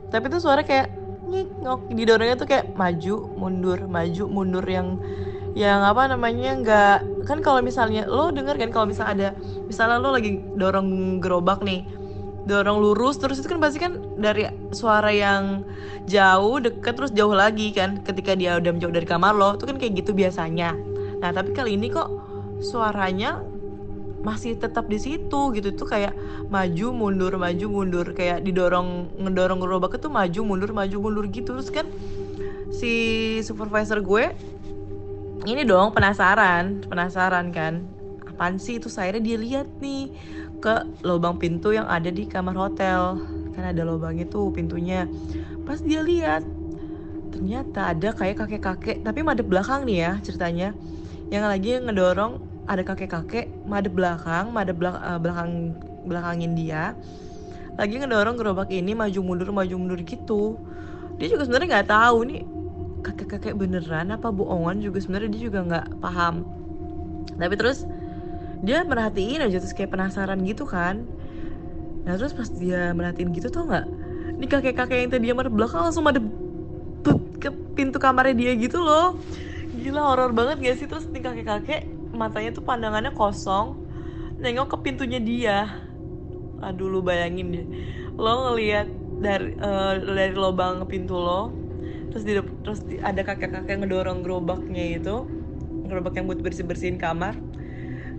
Tapi 0.08 0.32
tuh 0.32 0.40
suara 0.40 0.64
kayak 0.64 0.92
nyik 1.28 1.48
ngok 1.64 1.82
didorongnya 1.96 2.36
tuh 2.36 2.48
kayak 2.50 2.76
maju 2.76 3.16
mundur 3.40 3.80
maju 3.88 4.24
mundur 4.28 4.66
yang 4.68 5.00
yang 5.56 5.80
apa 5.80 6.12
namanya 6.12 6.60
nggak 6.60 7.00
kan 7.26 7.40
kalau 7.40 7.62
misalnya 7.62 8.06
lo 8.10 8.34
denger 8.34 8.58
kan 8.58 8.70
kalau 8.74 8.86
misalnya 8.90 9.12
ada 9.14 9.30
misalnya 9.70 9.98
lo 10.02 10.10
lagi 10.14 10.42
dorong 10.58 11.22
gerobak 11.22 11.62
nih 11.62 11.86
dorong 12.46 12.82
lurus 12.82 13.22
terus 13.22 13.38
itu 13.38 13.48
kan 13.48 13.62
pasti 13.62 13.78
kan 13.78 14.02
dari 14.18 14.50
suara 14.74 15.14
yang 15.14 15.62
jauh 16.10 16.58
deket 16.58 16.98
terus 16.98 17.12
jauh 17.14 17.34
lagi 17.34 17.70
kan 17.70 18.02
ketika 18.02 18.34
dia 18.34 18.58
udah 18.58 18.72
menjauh 18.74 18.94
dari 18.94 19.06
kamar 19.06 19.34
lo 19.38 19.56
itu 19.56 19.66
kan 19.70 19.78
kayak 19.78 19.94
gitu 20.02 20.12
biasanya. 20.18 20.74
Nah 21.22 21.30
tapi 21.30 21.54
kali 21.54 21.78
ini 21.78 21.94
kok 21.94 22.10
suaranya 22.66 23.46
masih 24.22 24.54
tetap 24.58 24.86
di 24.86 25.02
situ 25.02 25.50
gitu 25.58 25.74
tuh 25.74 25.90
kayak 25.90 26.14
maju 26.50 26.88
mundur 26.94 27.34
maju 27.42 27.66
mundur 27.70 28.14
kayak 28.14 28.46
didorong 28.46 29.10
ngedorong 29.18 29.58
gerobak 29.58 29.98
itu 29.98 30.10
maju 30.10 30.40
mundur 30.46 30.72
maju 30.74 30.98
mundur 30.98 31.26
gitu. 31.30 31.58
Terus 31.58 31.70
kan 31.70 31.86
si 32.74 32.94
supervisor 33.46 34.02
gue 34.02 34.34
ini 35.46 35.66
dong 35.66 35.90
penasaran 35.96 36.86
penasaran 36.86 37.50
kan? 37.50 37.82
Apaan 38.30 38.62
sih 38.62 38.78
itu? 38.78 38.90
Akhirnya 38.94 39.24
dia 39.24 39.38
lihat 39.38 39.68
nih 39.82 40.14
ke 40.62 40.86
lubang 41.02 41.42
pintu 41.42 41.74
yang 41.74 41.90
ada 41.90 42.14
di 42.14 42.30
kamar 42.30 42.54
hotel. 42.54 43.18
Kan 43.58 43.64
ada 43.74 43.82
lubang 43.82 44.18
itu 44.22 44.54
pintunya. 44.54 45.10
Pas 45.66 45.82
dia 45.82 46.06
lihat 46.06 46.46
ternyata 47.32 47.96
ada 47.96 48.12
kayak 48.14 48.44
kakek-kakek 48.46 49.02
tapi 49.02 49.20
madep 49.26 49.48
belakang 49.50 49.82
nih 49.90 49.98
ya 50.06 50.12
ceritanya. 50.22 50.70
Yang 51.34 51.46
lagi 51.48 51.70
ngedorong 51.80 52.34
ada 52.70 52.82
kakek-kakek 52.86 53.50
madep 53.66 53.94
belakang 53.98 54.54
madep 54.54 54.78
uh, 54.78 55.18
belakang 55.18 55.74
belakangin 56.06 56.54
dia. 56.54 56.94
Lagi 57.82 57.98
ngedorong 57.98 58.38
gerobak 58.38 58.70
ini 58.70 58.94
maju 58.94 59.20
mundur 59.26 59.50
maju 59.50 59.74
mundur 59.74 60.00
gitu. 60.06 60.60
Dia 61.18 61.34
juga 61.34 61.50
sebenarnya 61.50 61.82
nggak 61.82 61.90
tahu 61.90 62.18
nih 62.30 62.61
kakek-kakek 63.02 63.58
beneran 63.58 64.14
apa 64.14 64.30
bohongan 64.30 64.80
juga 64.82 65.02
sebenarnya 65.02 65.30
dia 65.34 65.42
juga 65.50 65.60
nggak 65.66 65.86
paham. 66.02 66.46
Tapi 67.38 67.56
terus 67.58 67.86
dia 68.62 68.86
merhatiin 68.86 69.42
aja 69.42 69.58
terus 69.58 69.74
kayak 69.74 69.94
penasaran 69.94 70.42
gitu 70.46 70.70
kan. 70.70 71.06
Nah 72.06 72.14
terus 72.18 72.34
pas 72.34 72.50
dia 72.50 72.94
merhatiin 72.94 73.34
gitu 73.34 73.50
tau 73.50 73.66
nggak? 73.66 73.86
Ini 74.38 74.46
kakek-kakek 74.50 74.98
yang 75.06 75.10
tadi 75.14 75.26
madep 75.34 75.54
belakang 75.54 75.82
langsung 75.86 76.06
madep 76.06 76.26
ke 77.42 77.50
pintu 77.74 77.98
kamarnya 77.98 78.38
dia 78.38 78.52
gitu 78.58 78.82
loh. 78.82 79.18
Gila 79.82 80.02
horor 80.14 80.32
banget 80.34 80.62
gak 80.62 80.78
sih? 80.78 80.88
Terus 80.90 81.10
nih 81.10 81.22
kakek-kakek 81.26 81.90
matanya 82.14 82.54
tuh 82.54 82.64
pandangannya 82.66 83.14
kosong 83.18 83.78
nengok 84.38 84.74
ke 84.74 84.78
pintunya 84.86 85.18
dia. 85.22 85.70
Aduh 86.62 86.90
lu 86.90 87.02
bayangin 87.02 87.48
deh. 87.54 87.66
Lo 88.18 88.52
ngelihat 88.52 88.90
dari 89.22 89.54
uh, 89.62 89.98
dari 90.02 90.34
lubang 90.34 90.86
pintu 90.90 91.18
lo 91.18 91.61
terus 92.12 92.24
di 92.28 92.36
terus 92.62 92.80
di, 92.84 93.00
ada 93.00 93.24
kakek-kakek 93.24 93.80
ngedorong 93.82 94.20
gerobaknya 94.22 95.00
itu 95.00 95.24
gerobak 95.88 96.20
yang 96.20 96.28
buat 96.28 96.44
bersih 96.44 96.68
bersihin 96.68 97.00
kamar. 97.00 97.40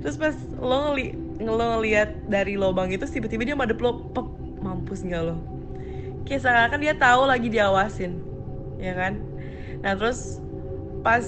Terus 0.00 0.18
pas 0.18 0.34
lo 0.58 0.90
ngeli 0.90 1.14
lo 1.44 1.64
ngeliat 1.78 2.26
dari 2.26 2.58
lubang 2.58 2.90
itu 2.90 3.04
tiba-tiba 3.06 3.46
dia 3.46 3.56
madep 3.56 3.78
lo 3.78 4.10
pep, 4.10 4.26
mampus 4.64 5.04
nggak 5.04 5.22
lo? 5.22 5.36
Kayak 6.26 6.40
seakan 6.48 6.80
dia 6.80 6.94
tahu 6.96 7.22
lagi 7.28 7.48
diawasin 7.52 8.18
ya 8.80 8.96
kan? 8.96 9.20
Nah 9.84 9.92
terus 9.94 10.40
pas 11.04 11.22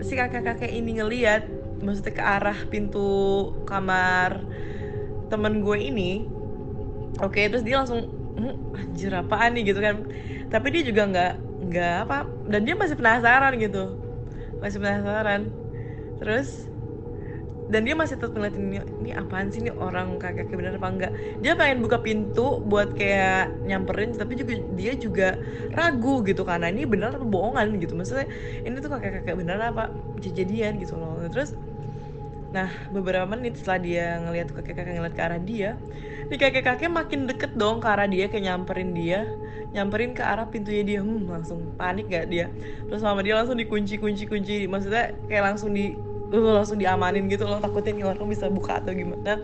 si 0.00 0.16
kakek-kakek 0.16 0.72
ini 0.72 0.98
ngeliat 0.98 1.44
maksudnya 1.84 2.12
ke 2.16 2.22
arah 2.24 2.58
pintu 2.68 3.52
kamar 3.68 4.44
temen 5.30 5.62
gue 5.62 5.78
ini 5.78 6.26
oke 7.20 7.36
okay, 7.36 7.46
terus 7.46 7.62
dia 7.62 7.78
langsung 7.78 8.08
hm, 8.40 8.74
anjir 8.74 9.12
apaan 9.14 9.54
nih? 9.54 9.70
Gitu 9.70 9.80
kan. 9.84 10.08
Tapi 10.50 10.66
dia 10.74 10.82
juga 10.82 11.02
nggak 11.06 11.49
nggak 11.70 11.94
apa 12.04 12.26
dan 12.50 12.66
dia 12.66 12.74
masih 12.74 12.98
penasaran 12.98 13.54
gitu. 13.56 13.94
Masih 14.58 14.78
penasaran. 14.82 15.48
Terus 16.18 16.70
dan 17.70 17.86
dia 17.86 17.94
masih 17.94 18.18
tetap 18.18 18.34
ngeliatin 18.34 18.66
ini, 18.66 18.78
ini 18.98 19.10
apaan 19.14 19.46
sih? 19.54 19.62
Nih 19.62 19.70
orang 19.78 20.18
kakek 20.18 20.50
bener 20.50 20.74
apa 20.74 20.90
enggak? 20.90 21.12
Dia 21.38 21.54
pengen 21.54 21.86
buka 21.86 22.02
pintu 22.02 22.58
buat 22.66 22.98
kayak 22.98 23.62
nyamperin 23.62 24.10
tapi 24.18 24.34
juga 24.34 24.58
dia 24.74 24.92
juga 24.98 25.38
ragu 25.70 26.26
gitu 26.26 26.42
karena 26.42 26.66
ini 26.66 26.82
benar 26.82 27.14
apa 27.14 27.22
bohongan? 27.22 27.78
Gitu. 27.78 27.94
Maksudnya 27.94 28.26
ini 28.66 28.74
tuh 28.82 28.90
kakek 28.90 29.22
kakek 29.22 29.38
bener 29.38 29.62
apa? 29.62 29.94
Kejadian 30.18 30.82
gitu 30.82 30.98
loh. 30.98 31.22
Terus 31.30 31.54
nah 32.50 32.66
beberapa 32.90 33.30
menit 33.30 33.62
setelah 33.62 33.78
dia 33.78 34.06
ngeliat 34.18 34.50
kakek 34.50 34.74
kakek 34.74 34.98
ngeliat 34.98 35.14
ke 35.14 35.22
arah 35.22 35.38
dia 35.38 35.78
nih 36.30 36.38
kakek 36.38 36.62
kakek 36.62 36.90
makin 36.90 37.26
deket 37.26 37.58
dong 37.58 37.82
ke 37.82 37.86
arah 37.90 38.06
dia 38.06 38.30
kayak 38.30 38.44
nyamperin 38.46 38.94
dia. 38.94 39.26
Nyamperin 39.74 40.14
ke 40.14 40.22
arah 40.22 40.46
pintunya 40.46 40.82
dia. 40.86 41.00
Hmm 41.02 41.26
langsung 41.26 41.74
panik 41.74 42.06
gak 42.06 42.30
dia? 42.30 42.46
Terus 42.86 43.02
sama 43.02 43.26
dia 43.26 43.34
langsung 43.34 43.58
dikunci 43.58 43.98
kunci 43.98 44.30
kunci. 44.30 44.70
Maksudnya 44.70 45.14
kayak 45.26 45.54
langsung 45.54 45.74
di 45.74 45.98
lu 46.30 46.54
langsung 46.54 46.78
diamanin 46.78 47.26
gitu 47.26 47.42
loh 47.42 47.58
takutnya 47.58 47.90
nih 47.90 48.06
orang 48.06 48.30
bisa 48.30 48.46
buka 48.46 48.78
atau 48.78 48.94
gimana. 48.94 49.42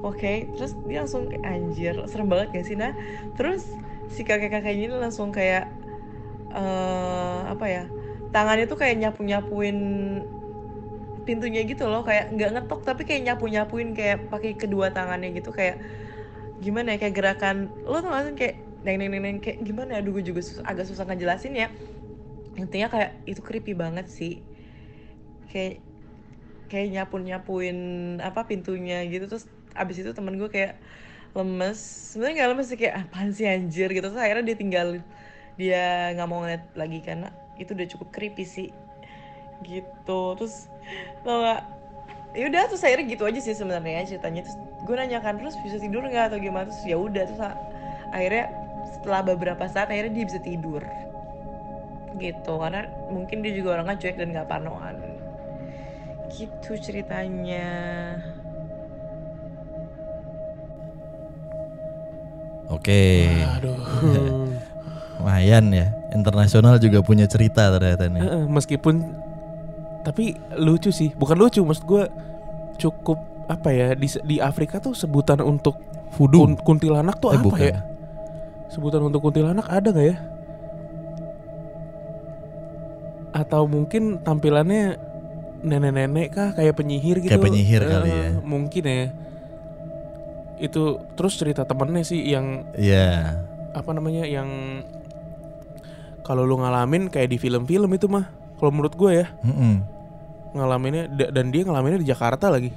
Oke 0.00 0.16
okay. 0.16 0.36
terus 0.56 0.72
dia 0.88 1.04
langsung 1.04 1.28
kayak 1.28 1.44
anjir 1.44 1.94
serem 2.08 2.32
banget 2.32 2.48
gak 2.56 2.64
sih 2.64 2.76
nah? 2.80 2.96
Terus 3.36 3.68
si 4.08 4.24
kakek 4.24 4.48
kakek 4.48 4.72
ini 4.72 4.96
langsung 4.96 5.28
kayak 5.28 5.68
uh, 6.56 7.52
apa 7.52 7.66
ya 7.68 7.84
tangannya 8.32 8.66
tuh 8.66 8.78
kayak 8.78 8.96
nyapu 8.98 9.22
nyapuin 9.26 9.78
pintunya 11.28 11.62
gitu 11.68 11.86
loh 11.86 12.02
kayak 12.02 12.32
nggak 12.32 12.50
ngetok 12.56 12.80
tapi 12.82 13.02
kayak 13.04 13.22
nyapu 13.28 13.44
nyapuin 13.46 13.92
kayak 13.92 14.32
pakai 14.32 14.56
kedua 14.56 14.90
tangannya 14.90 15.36
gitu 15.36 15.52
kayak 15.52 15.78
gimana 16.60 16.96
ya 16.96 16.98
kayak 17.00 17.14
gerakan 17.16 17.56
lo 17.88 18.04
tuh 18.04 18.12
langsung 18.12 18.36
kayak 18.36 18.60
neng 18.84 18.96
neng 18.96 19.12
neng 19.12 19.36
kayak 19.44 19.60
gimana 19.60 19.96
ya 19.96 20.00
gue 20.00 20.24
juga 20.24 20.40
sus 20.40 20.60
agak 20.64 20.88
susah 20.88 21.04
ngejelasin 21.04 21.52
ya. 21.56 21.68
Intinya 22.56 22.88
kayak 22.88 23.10
itu 23.28 23.40
creepy 23.44 23.72
banget 23.76 24.08
sih. 24.08 24.40
Kayak 25.52 25.84
kayak 26.70 26.88
nyapu 26.94 27.20
nyapuin 27.20 27.78
apa 28.22 28.46
pintunya 28.46 29.04
gitu 29.10 29.26
terus 29.26 29.44
abis 29.76 30.00
itu 30.00 30.10
temen 30.16 30.40
gue 30.40 30.48
kayak 30.48 30.80
lemes. 31.36 31.78
Sebenarnya 32.14 32.34
nggak 32.40 32.50
lemes 32.56 32.66
sih 32.72 32.78
kayak 32.80 32.94
apaan 33.08 33.30
sih 33.36 33.44
anjir? 33.44 33.88
gitu. 33.92 34.08
Terus 34.08 34.20
akhirnya 34.20 34.44
dia 34.48 34.56
tinggal 34.56 34.88
dia 35.60 36.16
nggak 36.16 36.28
mau 36.30 36.40
ngeliat 36.40 36.64
lagi 36.72 36.98
karena 37.04 37.28
itu 37.60 37.76
udah 37.76 37.88
cukup 37.92 38.08
creepy 38.16 38.44
sih. 38.48 38.68
Gitu. 39.60 40.20
Terus 40.40 40.69
tau 41.22 41.38
gak 41.44 41.60
ya 42.30 42.44
udah 42.46 42.62
terus 42.70 42.82
akhirnya 42.86 43.06
gitu 43.10 43.22
aja 43.26 43.40
sih 43.42 43.54
sebenarnya 43.58 44.06
ceritanya 44.06 44.46
terus 44.46 44.56
gue 44.86 44.94
nanyakan 44.94 45.34
terus 45.42 45.54
bisa 45.66 45.76
tidur 45.82 46.02
nggak 46.06 46.30
atau 46.30 46.38
gimana 46.38 46.70
terus 46.70 46.82
ya 46.86 46.96
udah 46.96 47.22
terus 47.26 47.42
akhirnya 48.14 48.44
setelah 48.86 49.20
beberapa 49.26 49.64
saat 49.66 49.90
akhirnya 49.90 50.22
dia 50.22 50.26
bisa 50.30 50.40
tidur 50.40 50.82
gitu 52.18 52.52
karena 52.58 52.86
mungkin 53.10 53.42
dia 53.42 53.52
juga 53.54 53.80
orangnya 53.80 53.98
cuek 53.98 54.16
dan 54.18 54.28
nggak 54.30 54.48
parnoan 54.50 54.96
gitu 56.30 56.78
ceritanya 56.78 57.66
Oke. 62.70 63.26
Aduh. 63.58 63.74
Lumayan 65.18 65.74
ya. 65.74 65.90
Internasional 66.14 66.78
juga 66.78 67.02
punya 67.02 67.26
cerita 67.26 67.66
ternyata 67.66 68.06
nih. 68.06 68.46
Meskipun 68.46 69.10
tapi 70.00 70.32
lucu 70.54 70.88
sih, 70.88 71.12
bukan 71.12 71.36
lucu 71.36 71.60
maksud 71.60 71.84
gue 71.84 72.04
cukup 72.76 73.18
apa 73.46 73.68
ya 73.68 73.88
di 73.92 74.06
di 74.22 74.36
Afrika 74.38 74.78
tuh 74.78 74.92
sebutan 74.92 75.40
untuk 75.40 75.76
Fudu. 76.10 76.38
kun, 76.40 76.52
kuntilanak 76.56 77.18
tuh 77.18 77.30
Eh, 77.30 77.36
apa 77.36 77.44
bukan. 77.44 77.60
ya? 77.66 77.78
Sebutan 78.66 79.02
untuk 79.02 79.20
kuntilanak 79.20 79.66
ada 79.66 79.88
nggak 79.88 80.06
ya? 80.06 80.16
Atau 83.30 83.66
mungkin 83.66 84.18
tampilannya 84.20 84.98
nenek-nenek 85.60 86.28
kah 86.30 86.50
kayak 86.52 86.74
penyihir 86.74 87.20
gitu? 87.20 87.30
Kayak 87.30 87.46
penyihir 87.46 87.82
kali 87.84 88.08
Eh, 88.08 88.16
ya. 88.16 88.28
Mungkin 88.40 88.82
ya. 88.82 89.06
Itu 90.58 90.82
terus 91.14 91.36
cerita 91.36 91.62
temennya 91.62 92.02
sih 92.02 92.20
yang 92.22 92.66
Iya. 92.74 93.38
apa 93.70 93.90
namanya 93.90 94.26
yang 94.26 94.82
kalau 96.20 96.42
lu 96.42 96.58
ngalamin 96.58 97.06
kayak 97.06 97.30
di 97.30 97.38
film-film 97.38 97.86
itu 97.88 98.10
mah 98.10 98.26
kalau 98.60 98.70
menurut 98.70 98.92
gue 98.92 99.10
ya 99.16 99.26
Mm-mm. 99.40 99.80
ngalaminnya 100.52 101.08
da- 101.08 101.32
dan 101.32 101.48
dia 101.48 101.64
ngalaminnya 101.64 101.98
di 101.98 102.06
Jakarta 102.06 102.46
lagi 102.46 102.70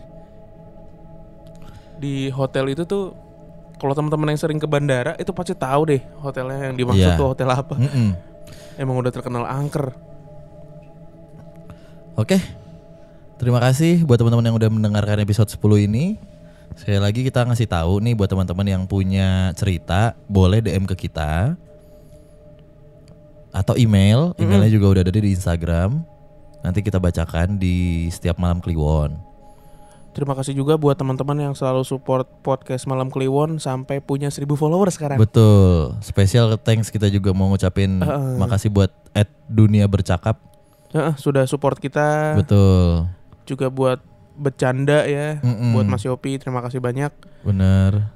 di 1.96 2.28
hotel 2.30 2.72
itu 2.72 2.84
tuh 2.84 3.12
kalau 3.76 3.92
teman-teman 3.92 4.32
yang 4.32 4.40
sering 4.40 4.56
ke 4.56 4.66
bandara 4.66 5.14
itu 5.16 5.30
pasti 5.30 5.52
tahu 5.54 5.82
deh 5.86 6.02
hotelnya 6.18 6.72
yang 6.72 6.76
dimaksud 6.76 7.04
Iya. 7.06 7.16
tuh 7.16 7.28
hotel 7.30 7.50
apa 7.50 7.76
Mm-mm. 7.76 8.10
emang 8.78 8.96
udah 8.98 9.12
terkenal 9.12 9.44
angker 9.44 9.92
Oke. 12.14 12.38
Terima 13.36 13.58
kasih 13.58 14.06
buat 14.06 14.16
teman-teman 14.16 14.46
yang 14.46 14.56
udah 14.56 14.70
mendengarkan 14.70 15.18
episode 15.18 15.50
10 15.50 15.58
ini. 15.84 16.22
Sekali 16.74 17.02
lagi 17.02 17.26
kita 17.26 17.42
ngasih 17.42 17.66
tahu 17.66 17.98
nih 18.00 18.14
buat 18.14 18.30
teman-teman 18.30 18.62
yang 18.64 18.84
punya 18.86 19.50
cerita, 19.54 20.14
boleh 20.24 20.62
DM 20.62 20.86
ke 20.86 20.94
kita. 20.96 21.58
Atau 23.54 23.78
email, 23.78 24.34
emailnya 24.36 24.68
juga 24.68 24.90
udah 24.90 25.02
ada 25.06 25.14
di 25.14 25.30
Instagram. 25.30 26.02
Nanti 26.60 26.82
kita 26.82 26.98
bacakan 26.98 27.56
di 27.56 27.76
setiap 28.10 28.36
malam 28.36 28.58
Kliwon. 28.58 29.14
terima 30.10 30.38
kasih 30.38 30.54
juga 30.54 30.78
buat 30.78 30.94
teman-teman 30.94 31.34
yang 31.42 31.54
selalu 31.54 31.82
support 31.82 32.30
podcast 32.42 32.86
malam 32.86 33.10
Kliwon 33.10 33.58
sampai 33.58 33.98
punya 33.98 34.30
1000 34.30 34.46
followers 34.54 34.94
sekarang 34.94 35.18
Betul. 35.18 35.98
Spesial 36.02 36.54
thanks 36.56 36.94
kita 36.94 37.10
juga 37.10 37.34
mau 37.34 37.50
ngucapin 37.50 37.98
Heeh. 37.98 38.38
makasih 38.38 38.70
buat 38.70 38.94
at 39.12 39.26
dunia 39.48 39.90
bercakap. 39.90 40.38
Heeh, 40.94 41.18
sudah 41.18 41.50
support 41.50 41.82
kita 41.82 42.38
Betul. 42.38 43.10
juga 43.44 43.74
buat 43.74 44.06
bercanda 44.34 45.02
ya 45.04 45.42
Mm-mm. 45.42 45.74
buat 45.74 45.90
Mas 45.90 46.06
Yopi 46.06 46.38
terima 46.38 46.62
kasih 46.62 46.78
banyak 46.78 47.10
Bener. 47.42 48.14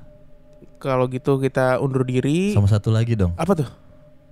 kalau 0.77 1.09
gitu 1.09 1.37
kita 1.37 1.81
undur 1.81 2.05
diri 2.05 2.53
Sama 2.53 2.69
satu 2.69 2.93
lagi 2.93 3.17
dong. 3.17 3.33
apa 3.33 3.57
tuh 3.57 3.69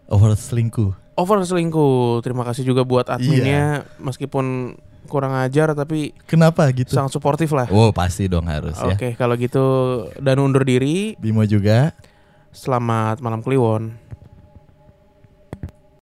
Over 0.06 0.34
selingkuh. 0.34 0.92
over 1.16 1.40
selingkuh 1.42 2.20
terima 2.22 2.44
kasih 2.44 2.62
juga 2.64 2.84
buat 2.84 3.08
adminnya 3.08 3.88
meskipun 3.98 4.76
kurang 5.06 5.32
ajar 5.34 5.72
tapi 5.72 6.12
Kenapa 6.26 6.68
gitu? 6.70 6.92
sangat 6.92 7.10
suportif 7.12 7.50
lah 7.50 7.70
Oh 7.70 7.90
pasti 7.90 8.26
dong 8.26 8.46
harus 8.46 8.76
ya. 8.76 8.92
oke 8.92 9.16
kalau 9.16 9.34
gitu 9.36 9.64
dan 10.18 10.38
undur 10.38 10.62
diri 10.62 11.16
Bimo 11.16 11.42
juga. 11.44 11.96
selamat 12.52 13.20
malam 13.20 13.40
kliwon 13.40 13.96